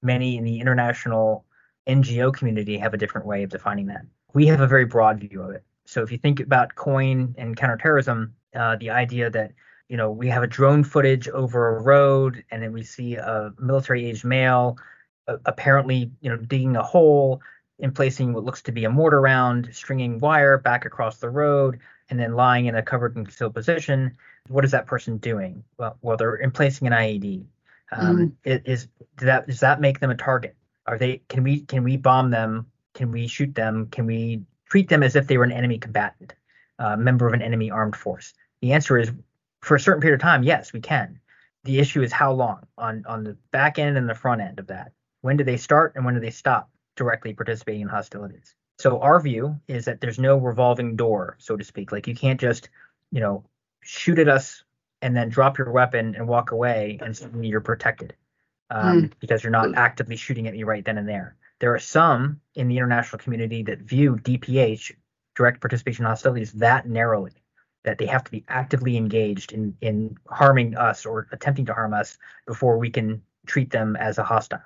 [0.00, 1.44] many in the international
[1.88, 4.02] NGO community have a different way of defining that.
[4.34, 5.64] We have a very broad view of it.
[5.84, 9.50] So if you think about COIN and counterterrorism, uh, the idea that
[9.88, 13.52] you know we have a drone footage over a road and then we see a
[13.58, 14.76] military aged male
[15.28, 17.40] uh, apparently you know digging a hole
[17.80, 21.80] and placing what looks to be a mortar round stringing wire back across the road
[22.10, 24.16] and then lying in a covered and concealed position.
[24.48, 25.64] What is that person doing?
[25.78, 27.44] Well, well they're emplacing an ied
[27.92, 28.62] um, mm.
[28.64, 30.56] is does that does that make them a target?
[30.86, 32.66] Are they can we can we bomb them?
[32.94, 33.88] Can we shoot them?
[33.90, 36.34] Can we treat them as if they were an enemy combatant
[36.78, 38.34] uh, member of an enemy armed force?
[38.60, 39.12] The answer is
[39.64, 41.18] for a certain period of time, yes, we can.
[41.64, 44.66] The issue is how long on on the back end and the front end of
[44.66, 44.92] that.
[45.22, 48.54] When do they start and when do they stop directly participating in hostilities?
[48.78, 51.92] So our view is that there's no revolving door, so to speak.
[51.92, 52.68] Like you can't just,
[53.10, 53.44] you know,
[53.82, 54.62] shoot at us
[55.00, 58.14] and then drop your weapon and walk away and suddenly you're protected
[58.70, 59.12] um, mm.
[59.20, 61.36] because you're not actively shooting at me right then and there.
[61.60, 64.92] There are some in the international community that view DPH,
[65.34, 67.32] direct participation in hostilities, that narrowly
[67.84, 71.94] that they have to be actively engaged in in harming us or attempting to harm
[71.94, 74.62] us before we can treat them as a hostile.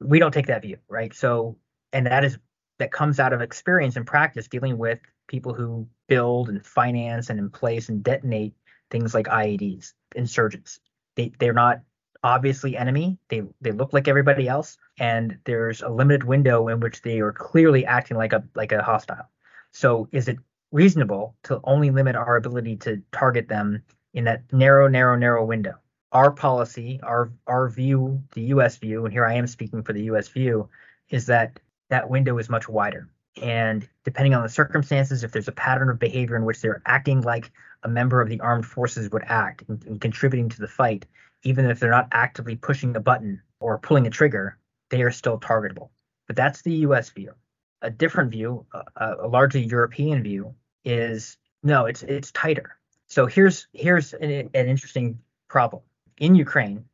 [0.00, 1.12] We don't take that view, right?
[1.14, 1.56] So,
[1.92, 2.38] and that is
[2.78, 7.38] that comes out of experience and practice dealing with people who build and finance and
[7.38, 8.54] in place and detonate
[8.90, 10.80] things like IEDs, insurgents.
[11.16, 11.80] They they're not
[12.22, 13.18] obviously enemy.
[13.28, 17.32] They they look like everybody else, and there's a limited window in which they are
[17.32, 19.28] clearly acting like a like a hostile.
[19.72, 20.38] So is it
[20.72, 23.82] reasonable to only limit our ability to target them
[24.14, 25.74] in that narrow, narrow, narrow window.
[26.12, 28.76] Our policy, our our view, the U.S.
[28.78, 30.28] view, and here I am speaking for the U.S.
[30.28, 30.68] view,
[31.10, 33.08] is that that window is much wider.
[33.42, 37.20] And depending on the circumstances, if there's a pattern of behavior in which they're acting
[37.20, 37.52] like
[37.82, 41.06] a member of the armed forces would act and, and contributing to the fight,
[41.44, 44.58] even if they're not actively pushing a button or pulling a trigger,
[44.90, 45.90] they are still targetable.
[46.26, 47.10] But that's the U.S.
[47.10, 47.34] view
[47.82, 52.78] a different view, a, a largely European view, is no, it's it's tighter.
[53.06, 55.82] So here's here's an, an interesting problem
[56.18, 56.84] in Ukraine.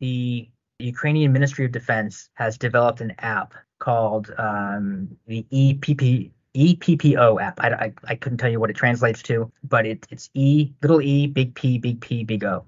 [0.00, 7.60] The Ukrainian Ministry of Defense has developed an app called um, the EPP EPPO app.
[7.60, 11.00] I, I, I, couldn't tell you what it translates to, but it, it's E little
[11.00, 12.64] E big P big P big O,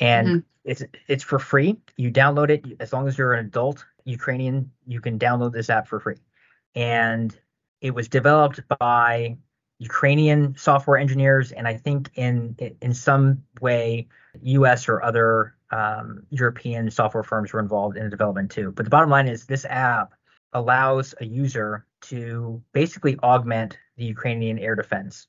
[0.00, 0.38] and mm-hmm.
[0.64, 1.76] it's it's for free.
[1.96, 4.70] You download it as long as you're an adult Ukrainian.
[4.86, 6.16] You can download this app for free
[6.74, 7.36] and
[7.80, 9.36] it was developed by
[9.78, 14.08] Ukrainian software engineers, and I think in in some way,
[14.42, 14.88] U.S.
[14.88, 18.72] or other um, European software firms were involved in the development too.
[18.72, 20.14] But the bottom line is, this app
[20.52, 25.26] allows a user to basically augment the Ukrainian air defense.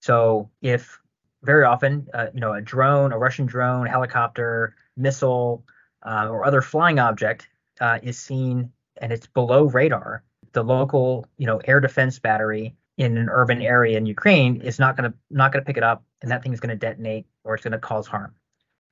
[0.00, 0.98] So if
[1.42, 5.64] very often, uh, you know, a drone, a Russian drone, helicopter, missile,
[6.04, 7.48] uh, or other flying object
[7.80, 10.22] uh, is seen and it's below radar,
[10.54, 14.96] the local, you know, air defense battery in an urban area in Ukraine is not
[14.96, 17.26] going to not going to pick it up, and that thing is going to detonate
[17.42, 18.34] or it's going to cause harm.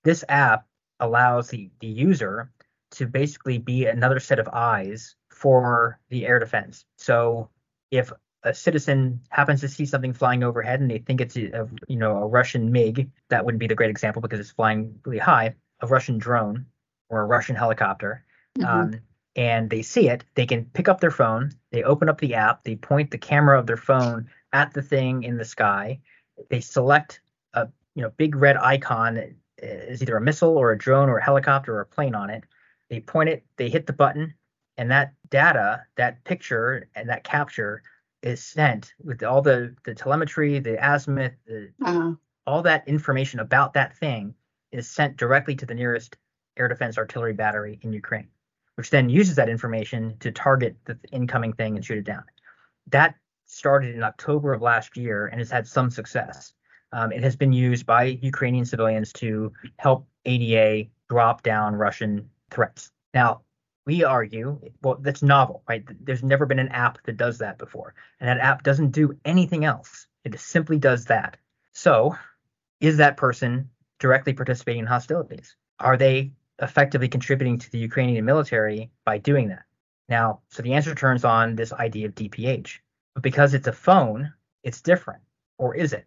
[0.05, 0.67] This app
[1.01, 2.51] allows the the user
[2.93, 6.85] to basically be another set of eyes for the air defense.
[6.99, 7.49] So
[7.91, 11.97] if a citizen happens to see something flying overhead and they think it's a, you
[11.97, 15.55] know a Russian MiG, that wouldn't be the great example because it's flying really high.
[15.81, 16.67] A Russian drone
[17.09, 18.25] or a Russian helicopter.
[18.59, 18.95] Mm-hmm.
[18.95, 19.01] Um,
[19.37, 22.65] and they see it, they can pick up their phone, they open up the app,
[22.65, 26.01] they point the camera of their phone at the thing in the sky,
[26.51, 27.21] they select
[27.55, 31.25] a you know big red icon is either a missile or a drone or a
[31.25, 32.45] helicopter or a plane on it.
[32.91, 34.35] They point it, they hit the button,
[34.77, 37.83] and that data, that picture and that capture
[38.23, 42.13] is sent with all the the telemetry, the azimuth, the, uh-huh.
[42.47, 44.35] all that information about that thing
[44.73, 46.17] is sent directly to the nearest
[46.57, 48.29] air defense artillery battery in Ukraine
[48.83, 52.25] which then uses that information to target the incoming thing and shoot it down.
[52.89, 53.15] That
[53.47, 56.53] started in October of last year and has had some success.
[56.91, 62.91] Um, it has been used by Ukrainian civilians to help ADA drop down Russian threats.
[63.15, 63.43] Now,
[63.87, 65.85] we argue, well, that's novel, right?
[66.05, 67.95] There's never been an app that does that before.
[68.19, 70.09] And that app doesn't do anything else.
[70.25, 71.37] It simply does that.
[71.71, 72.17] So,
[72.81, 75.55] is that person directly participating in hostilities?
[75.79, 79.65] Are they effectively contributing to the Ukrainian military by doing that?
[80.09, 82.79] Now, so the answer turns on this idea of DPH.
[83.15, 85.23] But because it's a phone, it's different.
[85.59, 86.07] Or is it?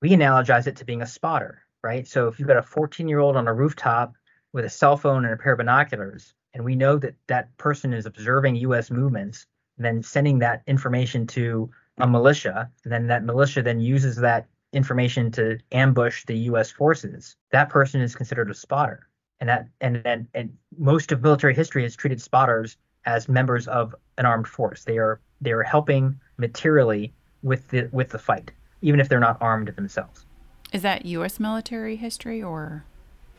[0.00, 2.06] We analogize it to being a spotter, right?
[2.06, 4.14] So if you've got a 14 year old on a rooftop
[4.52, 7.92] with a cell phone and a pair of binoculars, and we know that that person
[7.92, 8.90] is observing U.S.
[8.90, 15.30] movements, then sending that information to a militia, then that militia then uses that information
[15.32, 16.70] to ambush the U.S.
[16.70, 17.36] forces.
[17.50, 19.07] That person is considered a spotter,
[19.40, 23.94] and that and and, and most of military history has treated spotters as members of
[24.16, 24.84] an armed force.
[24.84, 28.50] They are they are helping materially with the with the fight,
[28.82, 30.24] even if they're not armed themselves.
[30.72, 31.40] Is that U.S.
[31.40, 32.84] military history or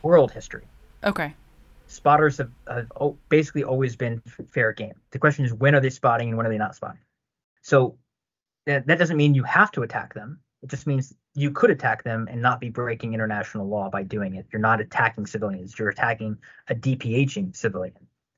[0.02, 0.64] world history?
[1.04, 1.34] Okay
[1.90, 2.86] spotters have, have
[3.28, 4.94] basically always been fair game.
[5.10, 7.00] The question is when are they spotting and when are they not spotting?
[7.62, 7.96] So
[8.66, 10.38] that, that doesn't mean you have to attack them.
[10.62, 14.34] It just means you could attack them and not be breaking international law by doing
[14.34, 14.46] it.
[14.52, 15.78] You're not attacking civilians.
[15.78, 16.36] You're attacking
[16.68, 17.94] a DPHing civilian,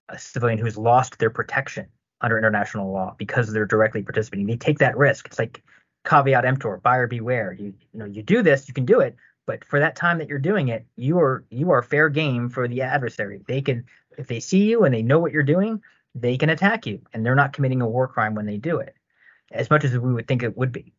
[0.09, 1.87] a civilian who's lost their protection
[2.21, 4.47] under international law because they're directly participating.
[4.47, 5.27] They take that risk.
[5.27, 5.63] It's like
[6.05, 7.53] caveat emptor, buyer beware.
[7.53, 10.29] You you know you do this, you can do it, but for that time that
[10.29, 13.41] you're doing it, you are you are fair game for the adversary.
[13.47, 13.85] They can
[14.19, 15.83] if they see you and they know what you're doing,
[16.15, 18.95] they can attack you, and they're not committing a war crime when they do it,
[19.51, 20.93] as much as we would think it would be.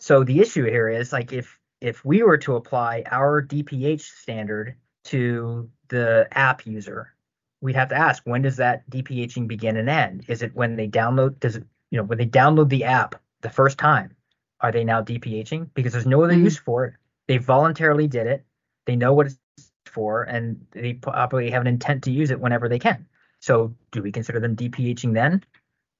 [0.00, 4.74] So the issue here is like if if we were to apply our DPH standard
[5.04, 7.14] to the app user,
[7.60, 10.24] we'd have to ask when does that DPHing begin and end?
[10.28, 11.40] Is it when they download?
[11.40, 14.14] Does it you know when they download the app the first time?
[14.60, 15.70] Are they now DPHing?
[15.74, 16.44] Because there's no other mm-hmm.
[16.44, 16.94] use for it
[17.28, 18.44] they voluntarily did it.
[18.86, 19.38] They know what it's
[19.86, 23.06] for, and they probably have an intent to use it whenever they can.
[23.40, 25.44] So, do we consider them DPHing then?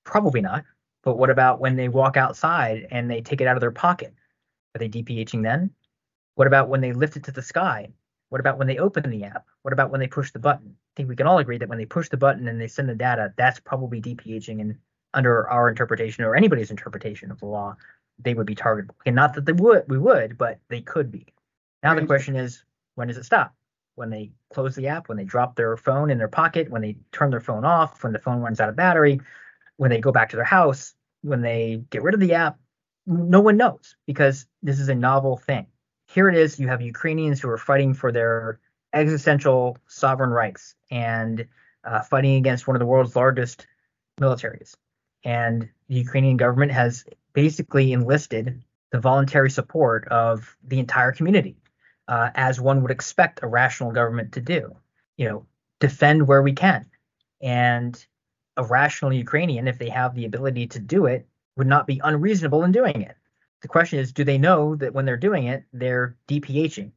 [0.05, 0.65] Probably not.
[1.03, 4.15] But what about when they walk outside and they take it out of their pocket?
[4.75, 5.71] Are they DPHing then?
[6.35, 7.89] What about when they lift it to the sky?
[8.29, 9.47] What about when they open the app?
[9.63, 10.77] What about when they push the button?
[10.77, 12.89] I think we can all agree that when they push the button and they send
[12.89, 14.77] the data, that's probably DPHing and
[15.15, 17.77] under our interpretation or anybody's interpretation of the law,
[18.19, 18.95] they would be targetable.
[19.07, 21.27] And not that they would, we would, but they could be.
[21.83, 22.65] Now the question is,
[22.97, 23.55] when does it stop?
[23.95, 26.97] When they close the app, when they drop their phone in their pocket, when they
[27.13, 29.21] turn their phone off, when the phone runs out of battery,
[29.79, 32.59] when they go back to their house, when they get rid of the app,
[33.07, 35.67] no one knows because this is a novel thing.
[36.09, 36.59] Here it is.
[36.61, 38.61] You have Ukrainians who are fighting for their
[38.93, 41.47] existential sovereign rights and
[41.85, 43.67] uh, fighting against one of the world's largest
[44.21, 44.75] militaries.
[45.25, 51.57] And the Ukrainian government has basically enlisted the voluntary support of the entire community,
[52.09, 54.75] uh, as one would expect a rational government to do.
[55.17, 55.47] You know,
[55.81, 56.87] defend where we can.
[57.41, 58.05] And
[58.59, 62.65] a rational Ukrainian, if they have the ability to do it, would not be unreasonable
[62.65, 63.17] in doing it.
[63.63, 66.93] The question is, do they know that when they're doing it, they're DPHing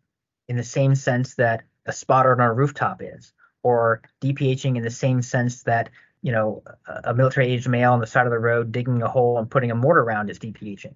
[0.50, 3.32] in the same sense that a spotter on a rooftop is,
[3.64, 5.90] or DPHing in the same sense that
[6.22, 6.64] you know,
[7.04, 9.72] a military aged male on the side of the road digging a hole and putting
[9.72, 10.94] a mortar around his DPHing.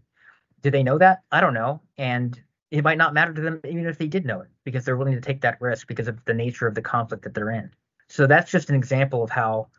[0.62, 1.24] Do they know that?
[1.32, 1.82] I don't know.
[1.98, 2.40] And
[2.72, 5.16] it might not matter to them even if they did know it because they're willing
[5.16, 7.72] to take that risk because of the nature of the conflict that they're in.
[8.08, 9.70] So that's just an example of how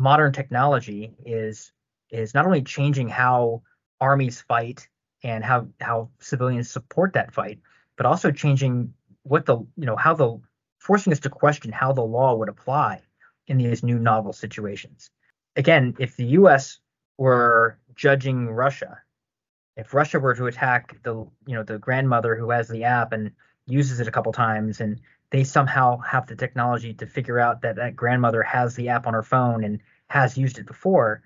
[0.00, 1.72] modern technology is
[2.10, 3.62] is not only changing how
[4.00, 4.88] armies fight
[5.22, 7.60] and how how civilians support that fight,
[7.96, 10.40] but also changing what the you know how the
[10.78, 13.02] forcing us to question how the law would apply
[13.46, 15.10] in these new novel situations.
[15.56, 16.78] Again, if the U.S.
[17.18, 19.02] were judging Russia,
[19.76, 21.14] if Russia were to attack the
[21.46, 23.32] you know the grandmother who has the app and
[23.66, 24.98] uses it a couple times, and
[25.30, 29.12] they somehow have the technology to figure out that that grandmother has the app on
[29.14, 31.22] her phone and has used it before,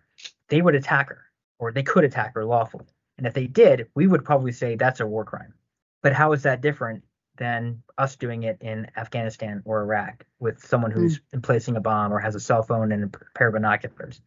[0.48, 1.24] they would attack her,
[1.58, 2.86] or they could attack her lawfully.
[3.18, 5.54] And if they did, we would probably say that's a war crime.
[6.02, 7.02] But how is that different
[7.36, 11.42] than us doing it in Afghanistan or Iraq with someone who's mm.
[11.42, 14.20] placing a bomb or has a cell phone and a pair of binoculars.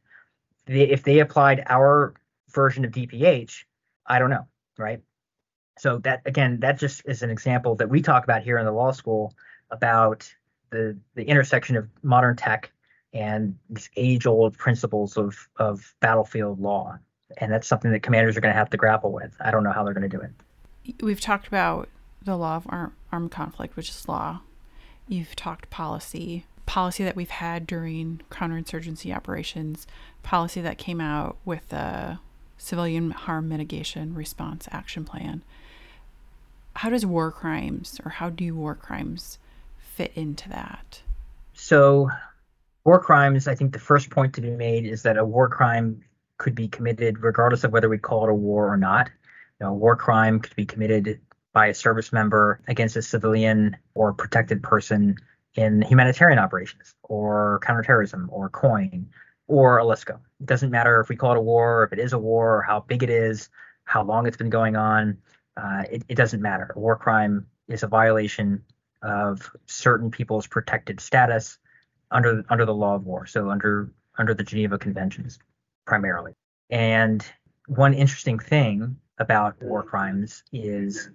[0.68, 2.14] If they applied our
[2.50, 3.64] version of DPH,
[4.06, 5.02] I don't know, right?
[5.78, 8.72] So that again, that just is an example that we talk about here in the
[8.72, 9.34] law school
[9.70, 10.34] about
[10.72, 12.72] the the intersection of modern tech
[13.18, 16.98] and these age-old principles of of battlefield law,
[17.38, 19.36] and that's something that commanders are going to have to grapple with.
[19.40, 21.04] I don't know how they're going to do it.
[21.04, 21.90] We've talked about
[22.24, 24.42] the law of arm, armed conflict, which is law.
[25.08, 29.88] You've talked policy, policy that we've had during counterinsurgency operations,
[30.22, 32.20] policy that came out with the
[32.58, 35.44] civilian harm mitigation response action plan.
[36.76, 39.40] How does war crimes or how do war crimes
[39.80, 41.02] fit into that?
[41.54, 42.12] So,
[42.88, 46.02] war crimes, I think the first point to be made is that a war crime
[46.38, 49.10] could be committed regardless of whether we call it a war or not.
[49.60, 51.20] You know, a war crime could be committed
[51.52, 55.18] by a service member against a civilian or protected person
[55.56, 59.08] in humanitarian operations or counterterrorism or COIN
[59.48, 60.20] or a LSCO.
[60.40, 62.80] It doesn't matter if we call it a war, if it is a war, how
[62.80, 63.50] big it is,
[63.84, 65.18] how long it's been going on.
[65.58, 66.72] Uh, it, it doesn't matter.
[66.74, 68.64] A war crime is a violation
[69.02, 71.60] of certain people's protected status
[72.12, 73.26] under under the law of war.
[73.26, 75.40] So under under the Geneva Conventions,
[75.86, 76.34] primarily.
[76.70, 77.26] And
[77.68, 81.10] one interesting thing about war crimes is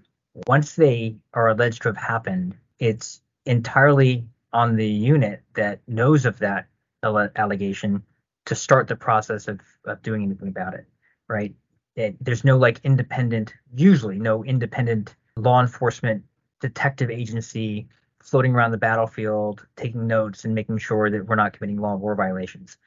[0.47, 6.39] once they are alleged to have happened, it's entirely on the unit that knows of
[6.39, 6.67] that
[7.03, 8.03] allegation
[8.47, 10.87] to start the process of, of doing anything about it,
[11.29, 11.55] right?
[11.97, 16.25] It, there's no like independent, usually no independent law enforcement
[16.61, 17.89] detective agency
[18.23, 22.01] floating around the battlefield, taking notes and making sure that we're not committing law and
[22.01, 22.79] war violations.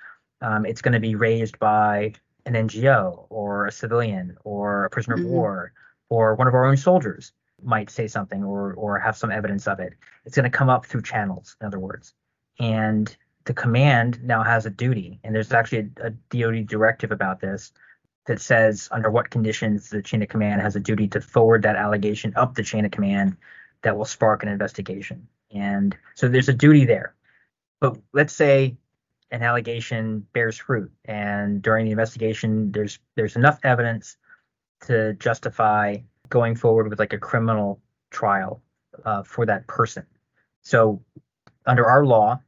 [0.41, 2.13] Um, it's going to be raised by
[2.45, 5.25] an NGO or a civilian or a prisoner mm-hmm.
[5.25, 5.73] of war
[6.09, 7.31] or one of our own soldiers
[7.63, 9.93] might say something or or have some evidence of it.
[10.25, 12.13] It's going to come up through channels, in other words.
[12.59, 13.15] And
[13.45, 17.71] the command now has a duty, and there's actually a, a DoD directive about this
[18.25, 21.75] that says under what conditions the chain of command has a duty to forward that
[21.75, 23.37] allegation up the chain of command
[23.85, 25.27] that will spark an investigation.
[25.51, 27.13] And so there's a duty there.
[27.79, 28.77] But let's say
[29.31, 34.17] an allegation bears fruit and during the investigation there's there's enough evidence
[34.87, 35.97] to justify
[36.29, 37.79] going forward with like a criminal
[38.09, 38.61] trial
[39.03, 40.05] uh, for that person.
[40.61, 41.01] So
[41.65, 42.39] under our law,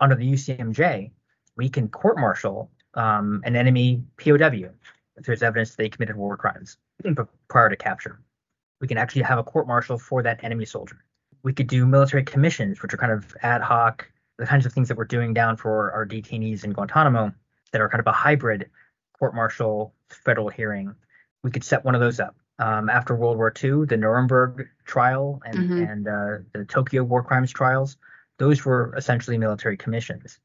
[0.00, 1.10] under the UCMJ,
[1.56, 4.70] we can court martial um, an enemy POW
[5.16, 6.78] if there's evidence they committed war crimes
[7.48, 8.20] prior to capture.
[8.80, 11.04] We can actually have a court martial for that enemy soldier.
[11.42, 14.88] We could do military commissions, which are kind of ad hoc, the kinds of things
[14.88, 17.32] that we're doing down for our detainees in Guantanamo
[17.72, 18.70] that are kind of a hybrid
[19.18, 20.94] court martial federal hearing.
[21.42, 25.40] We could set one of those up um, after World War II, the Nuremberg trial
[25.44, 25.82] and, mm-hmm.
[25.82, 27.96] and uh, the Tokyo war crimes trials,
[28.38, 30.38] those were essentially military commissions.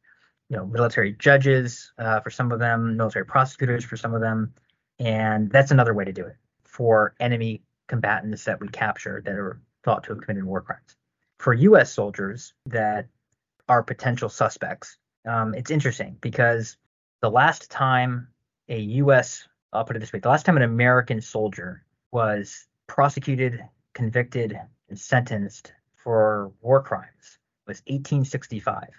[0.49, 4.53] You know, military judges uh, for some of them, military prosecutors for some of them,
[4.99, 9.59] and that's another way to do it for enemy combatants that we capture that are
[9.83, 10.95] thought to have committed war crimes.
[11.39, 11.91] For U.S.
[11.91, 13.07] soldiers that
[13.67, 16.77] are potential suspects, um, it's interesting because
[17.21, 18.27] the last time
[18.69, 19.47] a U.S.
[19.71, 23.61] I'll put it this way: the last time an American soldier was prosecuted,
[23.93, 24.57] convicted,
[24.89, 28.89] and sentenced for war crimes was 1865.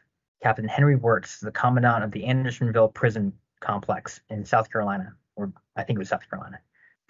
[0.43, 5.83] Captain Henry Wirz, the commandant of the Andersonville prison complex in South Carolina, or I
[5.85, 6.59] think it was South Carolina,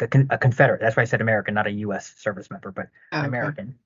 [0.01, 0.80] a, con- a Confederate.
[0.80, 2.14] That's why I said American, not a U.S.
[2.16, 3.26] service member, but oh, okay.
[3.26, 3.78] American.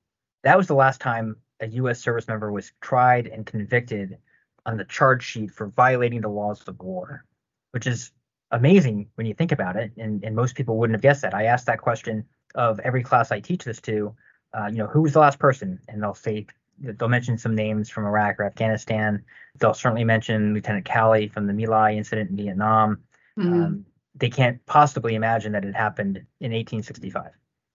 [0.44, 2.00] That was the last time a U.S.
[2.00, 4.18] service member was tried and convicted
[4.66, 7.24] on the charge sheet for violating the laws of war,
[7.72, 8.12] which is
[8.50, 11.34] amazing when you think about it, and, and most people wouldn't have guessed that.
[11.34, 14.14] I asked that question of every class I teach this to,
[14.58, 15.78] uh, you know, who was the last person?
[15.88, 16.46] And they'll say
[16.80, 19.24] they'll mention some names from Iraq or Afghanistan.
[19.58, 23.02] They'll certainly mention Lieutenant Calley from the My Lai incident in Vietnam.
[23.38, 23.52] Mm-hmm.
[23.52, 23.86] Um,
[24.18, 27.30] they can't possibly imagine that it happened in 1865.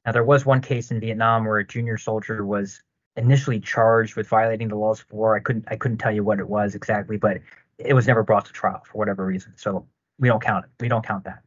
[0.07, 2.82] Now there was one case in Vietnam where a junior soldier was
[3.16, 5.36] initially charged with violating the laws of war.
[5.36, 7.39] I couldn't I couldn't tell you what it was exactly, but
[7.78, 9.53] it was never brought to trial for whatever reason.
[9.57, 9.86] So
[10.18, 10.70] we don't count it.
[10.80, 11.43] We don't count that.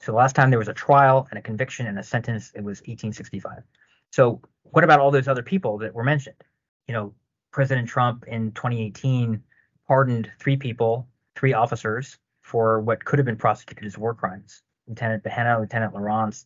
[0.00, 2.64] So the last time there was a trial and a conviction and a sentence, it
[2.64, 3.62] was 1865.
[4.10, 6.42] So what about all those other people that were mentioned?
[6.88, 7.14] You know,
[7.52, 9.42] President Trump in 2018
[9.86, 12.18] pardoned three people, three officers
[12.52, 14.62] for what could have been prosecuted as war crimes.
[14.86, 16.44] Lieutenant Behenna, Lieutenant Lorance,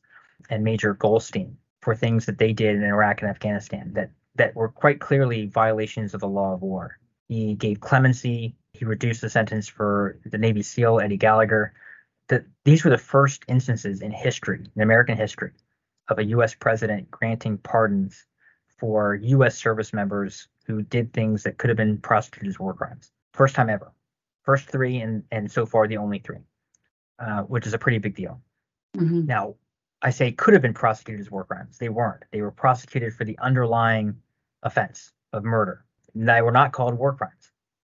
[0.48, 4.68] and Major Golsteyn for things that they did in Iraq and Afghanistan that that were
[4.68, 6.98] quite clearly violations of the law of war.
[7.28, 11.72] He gave clemency he reduced the sentence for the Navy SEAL Eddie Gallagher.
[12.28, 15.52] The, these were the first instances in history, in American history,
[16.08, 16.54] of a U.S.
[16.54, 18.26] president granting pardons
[18.78, 19.56] for U.S.
[19.56, 23.10] service members who did things that could have been prosecuted as war crimes.
[23.32, 23.92] First time ever.
[24.46, 26.38] First three, and, and so far the only three,
[27.18, 28.40] uh, which is a pretty big deal.
[28.96, 29.26] Mm-hmm.
[29.26, 29.56] Now,
[30.02, 31.78] I say could have been prosecuted as war crimes.
[31.78, 32.22] They weren't.
[32.30, 34.16] They were prosecuted for the underlying
[34.62, 35.84] offense of murder.
[36.14, 37.50] They were not called war crimes.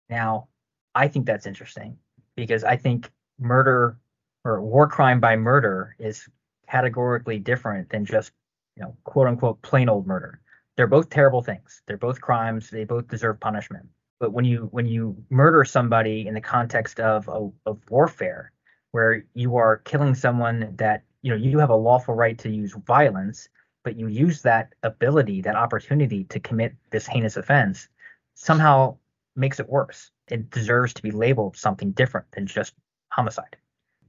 [0.08, 0.48] Now,
[0.94, 1.98] I think that's interesting
[2.36, 3.98] because I think murder
[4.44, 6.28] or war crime by murder is
[6.68, 8.32] categorically different than just,
[8.76, 10.40] you know, quote unquote plain old murder.
[10.76, 11.82] They're both terrible things.
[11.86, 12.70] They're both crimes.
[12.70, 13.86] They both deserve punishment.
[14.24, 18.52] But when you when you murder somebody in the context of of, of warfare,
[18.92, 22.72] where you are killing someone that you know you have a lawful right to use
[22.86, 23.50] violence,
[23.82, 27.86] but you use that ability, that opportunity to commit this heinous offense,
[28.32, 28.96] somehow
[29.36, 30.10] makes it worse.
[30.28, 32.72] It deserves to be labeled something different than just
[33.10, 33.58] homicide.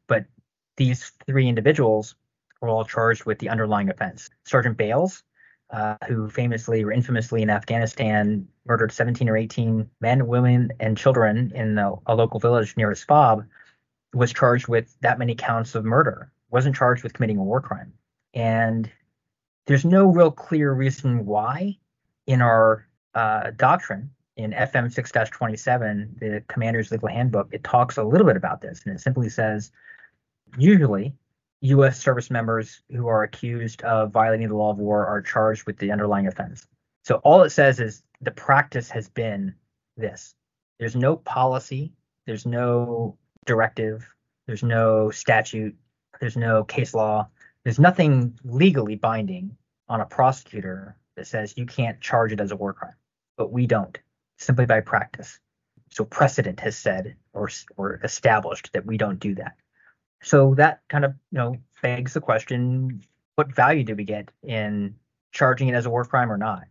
[0.08, 0.24] But
[0.78, 2.16] these three individuals
[2.62, 4.30] were all charged with the underlying offense.
[4.46, 5.24] Sergeant Bales,
[5.72, 11.52] uh, who famously or infamously in Afghanistan murdered 17 or 18 men, women, and children
[11.56, 13.46] in a, a local village near Asbab,
[14.14, 16.32] was charged with that many counts of murder.
[16.50, 17.94] Wasn't charged with committing a war crime.
[18.34, 18.90] And
[19.66, 21.78] there's no real clear reason why
[22.28, 28.04] in our uh, doctrine in FM 6 27, the commander's legal handbook, it talks a
[28.04, 28.84] little bit about this.
[28.86, 29.72] And it simply says
[30.58, 31.14] usually
[31.62, 32.00] U.S.
[32.00, 35.92] service members who are accused of violating the law of war are charged with the
[35.92, 36.68] underlying offense.
[37.04, 39.56] So all it says is the practice has been
[39.98, 40.36] this.
[40.80, 41.94] There's no policy,
[42.26, 44.08] there's no directive,
[44.48, 45.76] there's no statute,
[46.20, 47.28] there's no case law,
[47.64, 49.56] there's nothing legally binding
[49.88, 52.96] on a prosecutor that says you can't charge it as a war crime.
[53.38, 53.98] But we don't,
[54.38, 55.40] simply by practice.
[55.92, 59.56] So precedent has said or, or established that we don't do that.
[60.26, 63.02] So that kind of you know begs the question:
[63.36, 64.96] What value do we get in
[65.32, 66.64] charging it as a war crime or not?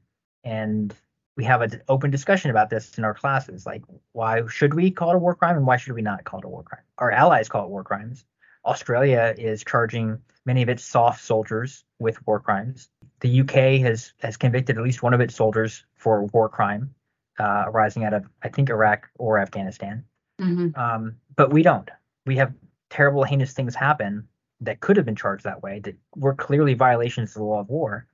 [0.42, 0.92] And
[1.36, 3.64] we have an open discussion about this in our classes.
[3.64, 3.82] Like,
[4.12, 6.44] why should we call it a war crime, and why should we not call it
[6.44, 6.82] a war crime?
[6.98, 8.24] Our allies call it war crimes.
[8.64, 12.88] Australia is charging many of its soft soldiers with war crimes.
[13.20, 16.92] The UK has has convicted at least one of its soldiers for a war crime
[17.38, 20.04] uh, arising out of, I think, Iraq or Afghanistan.
[20.40, 20.78] Mm-hmm.
[20.78, 21.88] Um, but we don't.
[22.26, 22.52] We have
[22.94, 24.26] terrible, heinous things happen
[24.60, 27.68] that could have been charged that way that were clearly violations of the law of
[27.68, 28.06] war,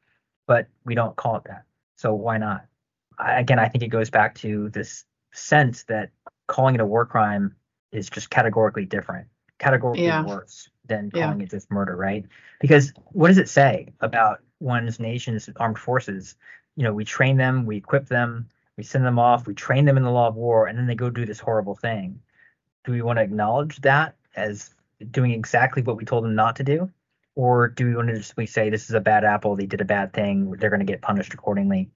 [0.46, 1.64] but we don't call it that.
[1.96, 2.64] So why not?
[3.18, 6.10] I, again, I think it goes back to this sense that
[6.46, 7.54] calling it a war crime
[7.92, 9.28] is just categorically different,
[9.58, 10.24] categorically yeah.
[10.24, 11.44] worse than calling yeah.
[11.44, 12.24] it just murder, right?
[12.58, 16.36] Because what does it say about one's nation's armed forces?
[16.76, 19.98] You know, we train them, we equip them, we send them off, we train them
[19.98, 22.18] in the law of war, and then they go do this horrible thing.
[22.84, 24.70] Do we want to acknowledge that as
[25.10, 26.90] doing exactly what we told them not to do?
[27.34, 29.84] Or do we want to just say this is a bad apple, they did a
[29.84, 31.90] bad thing, they're going to get punished accordingly?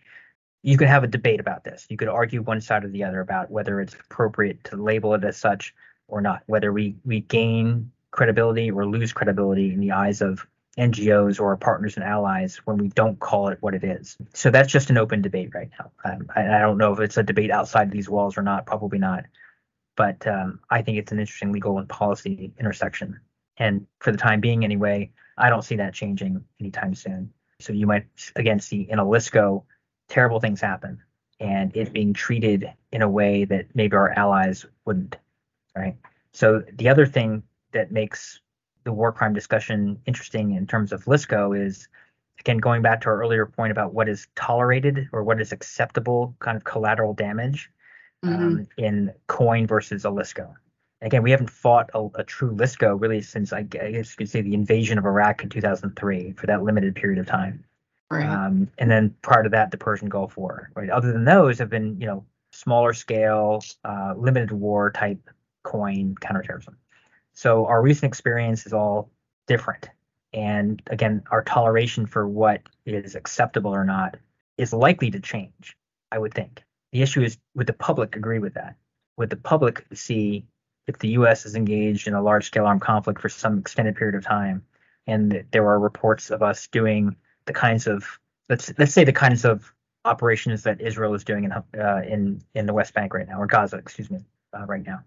[0.62, 1.86] You could have a debate about this.
[1.90, 5.24] You could argue one side or the other about whether it's appropriate to label it
[5.24, 5.74] as such
[6.08, 10.46] or not, whether we, we gain credibility or lose credibility in the eyes of
[10.78, 14.16] NGOs or our partners and allies when we don't call it what it is.
[14.32, 15.90] So that's just an open debate right now.
[16.04, 18.98] Um, I, I, don't know if it's a debate outside these walls or not, probably
[18.98, 19.24] not
[19.96, 23.20] but um, I think it's an interesting legal and policy intersection.
[23.56, 27.32] And for the time being, anyway, I don't see that changing anytime soon.
[27.60, 29.64] So you might again see in a LSCO
[30.08, 31.00] terrible things happen,
[31.40, 35.16] and it being treated in a way that maybe our allies wouldn't.
[35.76, 35.96] Right.
[36.32, 37.42] So the other thing
[37.72, 38.40] that makes
[38.84, 41.88] the war crime discussion interesting in terms of LSCO is
[42.38, 46.34] again going back to our earlier point about what is tolerated or what is acceptable
[46.40, 47.70] kind of collateral damage
[48.24, 48.42] mm-hmm.
[48.42, 50.52] um, in Coin versus a LSCO.
[51.00, 54.40] Again, we haven't fought a, a true LSCO really since I guess you could say
[54.40, 57.64] the invasion of Iraq in 2003 for that limited period of time.
[58.10, 58.26] Right.
[58.26, 60.70] Um, and then prior to that, the Persian Gulf War.
[60.74, 60.90] Right.
[60.90, 65.18] Other than those, have been you know smaller scale, uh, limited war type
[65.62, 66.76] coin counterterrorism.
[67.32, 69.10] So our recent experience is all
[69.46, 69.88] different.
[70.32, 74.16] And again, our toleration for what is acceptable or not
[74.58, 75.76] is likely to change,
[76.10, 76.63] I would think.
[76.94, 78.76] The issue is would the public agree with that?
[79.16, 80.46] Would the public see
[80.86, 81.44] if the U.S.
[81.44, 84.64] is engaged in a large scale armed conflict for some extended period of time,
[85.08, 87.16] and there are reports of us doing
[87.46, 89.74] the kinds of let's let's say the kinds of
[90.04, 93.48] operations that Israel is doing in uh, in in the West Bank right now or
[93.48, 94.20] Gaza, excuse me,
[94.56, 95.02] uh, right now.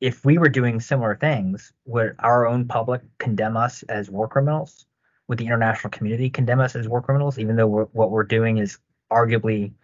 [0.00, 4.86] If we were doing similar things, would our own public condemn us as war criminals?
[5.28, 8.56] Would the international community condemn us as war criminals, even though we're, what we're doing
[8.56, 8.78] is
[9.12, 9.74] arguably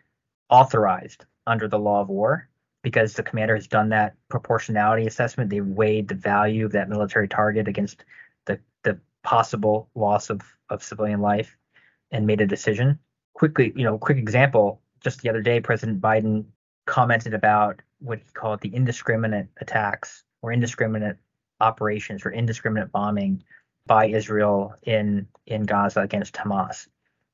[0.49, 2.49] authorized under the law of war
[2.82, 5.51] because the commander has done that proportionality assessment.
[5.51, 8.05] They weighed the value of that military target against
[8.44, 11.57] the, the possible loss of, of civilian life
[12.12, 12.99] and made a decision.
[13.34, 16.44] Quickly, you know, quick example, just the other day, President Biden
[16.86, 21.16] commented about what he called the indiscriminate attacks or indiscriminate
[21.61, 23.42] operations or indiscriminate bombing
[23.86, 26.88] by Israel in in Gaza against Hamas.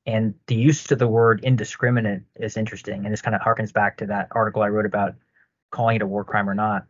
[0.05, 3.05] And the use of the word indiscriminate is interesting.
[3.05, 5.15] And this kind of harkens back to that article I wrote about
[5.71, 6.85] calling it a war crime or not.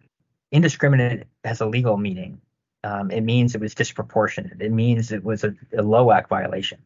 [0.52, 2.42] Indiscriminate has a legal meaning.
[2.84, 4.62] Um, it means it was disproportionate.
[4.62, 6.80] It means it was a, a act violation.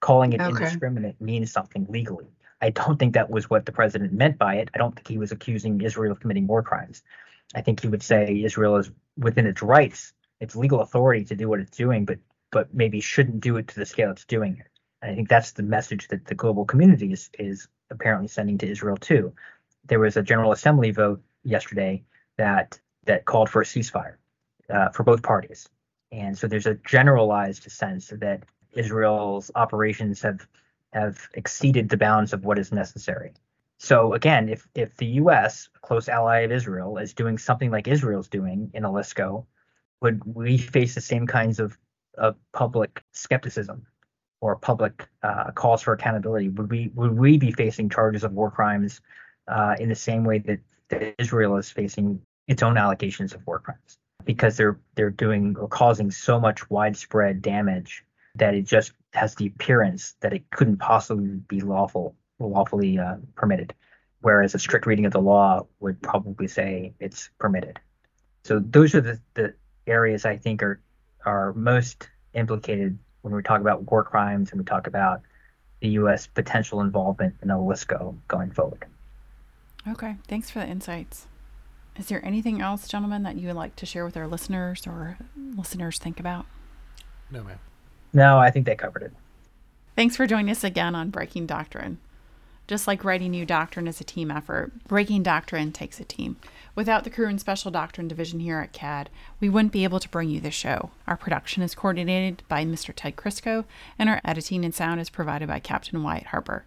[0.00, 0.50] Calling it okay.
[0.50, 2.26] indiscriminate means something legally.
[2.60, 4.70] I don't think that was what the president meant by it.
[4.74, 7.02] I don't think he was accusing Israel of committing war crimes.
[7.54, 11.48] I think he would say Israel is within its rights, its legal authority to do
[11.48, 12.18] what it's doing, but
[12.50, 14.66] but maybe shouldn't do it to the scale it's doing it.
[15.04, 18.96] I think that's the message that the global community is is apparently sending to Israel
[18.96, 19.32] too.
[19.86, 22.02] there was a General Assembly vote yesterday
[22.38, 24.16] that that called for a ceasefire
[24.70, 25.68] uh, for both parties,
[26.10, 30.48] and so there's a generalized sense that Israel's operations have
[30.94, 33.32] have exceeded the bounds of what is necessary.
[33.78, 37.88] So again, if if the U.S., a close ally of Israel, is doing something like
[37.88, 39.44] Israel's doing in a LSCO,
[40.00, 41.76] would we face the same kinds of,
[42.16, 43.86] of public skepticism
[44.44, 46.50] or public uh, calls for accountability?
[46.50, 49.00] Would we would we be facing charges of war crimes
[49.48, 50.58] uh, in the same way that,
[50.90, 53.96] that Israel is facing its own allegations of war crimes?
[54.26, 59.46] Because they're they're doing or causing so much widespread damage that it just has the
[59.46, 63.72] appearance that it couldn't possibly be lawful lawfully uh, permitted,
[64.20, 67.80] whereas a strict reading of the law would probably say it's permitted.
[68.44, 69.54] So those are the, the
[69.86, 70.82] areas I think are
[71.24, 75.22] are most implicated when we talk about war crimes and we talk about
[75.80, 76.26] the U.S.
[76.26, 78.84] potential involvement in a LSCO going forward.
[79.88, 81.26] Okay, thanks for the insights.
[81.96, 85.16] Is there anything else, gentlemen, that you would like to share with our listeners or
[85.56, 86.44] listeners think about?
[87.30, 87.58] No, ma'am.
[88.12, 89.12] No, I think they covered it.
[89.96, 91.98] Thanks for joining us again on Breaking Doctrine.
[92.66, 96.36] Just like writing new doctrine is a team effort, breaking doctrine takes a team.
[96.74, 99.08] Without the crew and special doctrine division here at CADD,
[99.38, 100.90] we wouldn't be able to bring you this show.
[101.06, 102.92] Our production is coordinated by Mr.
[102.96, 103.66] Ted Crisco,
[103.98, 106.64] and our editing and sound is provided by Captain Wyatt Harper.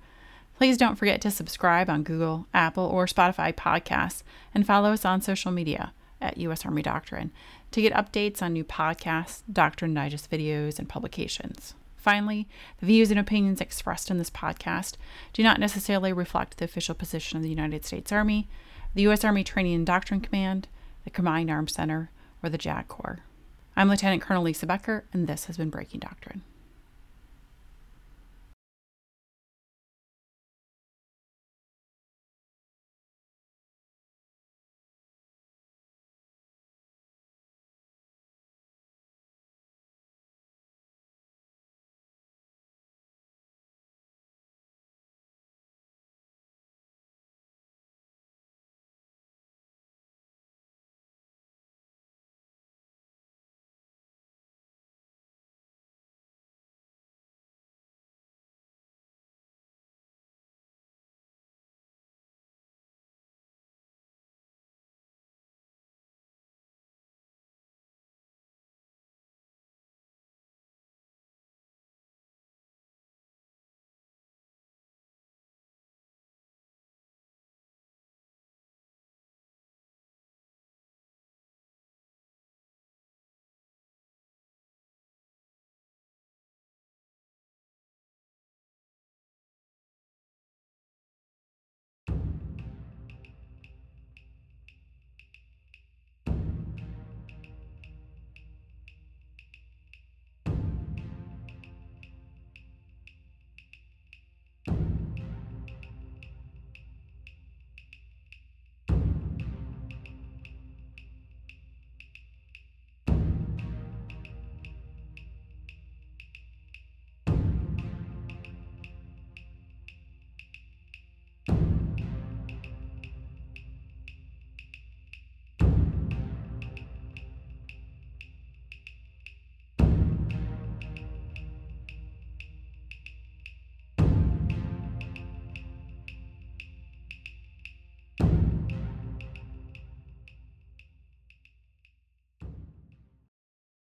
[0.56, 4.22] Please don't forget to subscribe on Google, Apple, or Spotify podcasts,
[4.54, 6.64] and follow us on social media at U.S.
[6.64, 7.32] Army Doctrine
[7.72, 11.74] to get updates on new podcasts, Doctrine Digest videos, and publications.
[12.08, 12.48] Finally,
[12.80, 14.96] the views and opinions expressed in this podcast
[15.34, 18.48] do not necessarily reflect the official position of the United States Army,
[18.96, 19.26] the U.S.
[19.26, 20.70] Army Training and Doctrine Command,
[21.04, 22.10] the Combined Arms Center,
[22.42, 23.20] or the JAG Corps.
[23.76, 26.44] I'm Lieutenant Colonel Lisa Becker, and this has been Breaking Doctrine.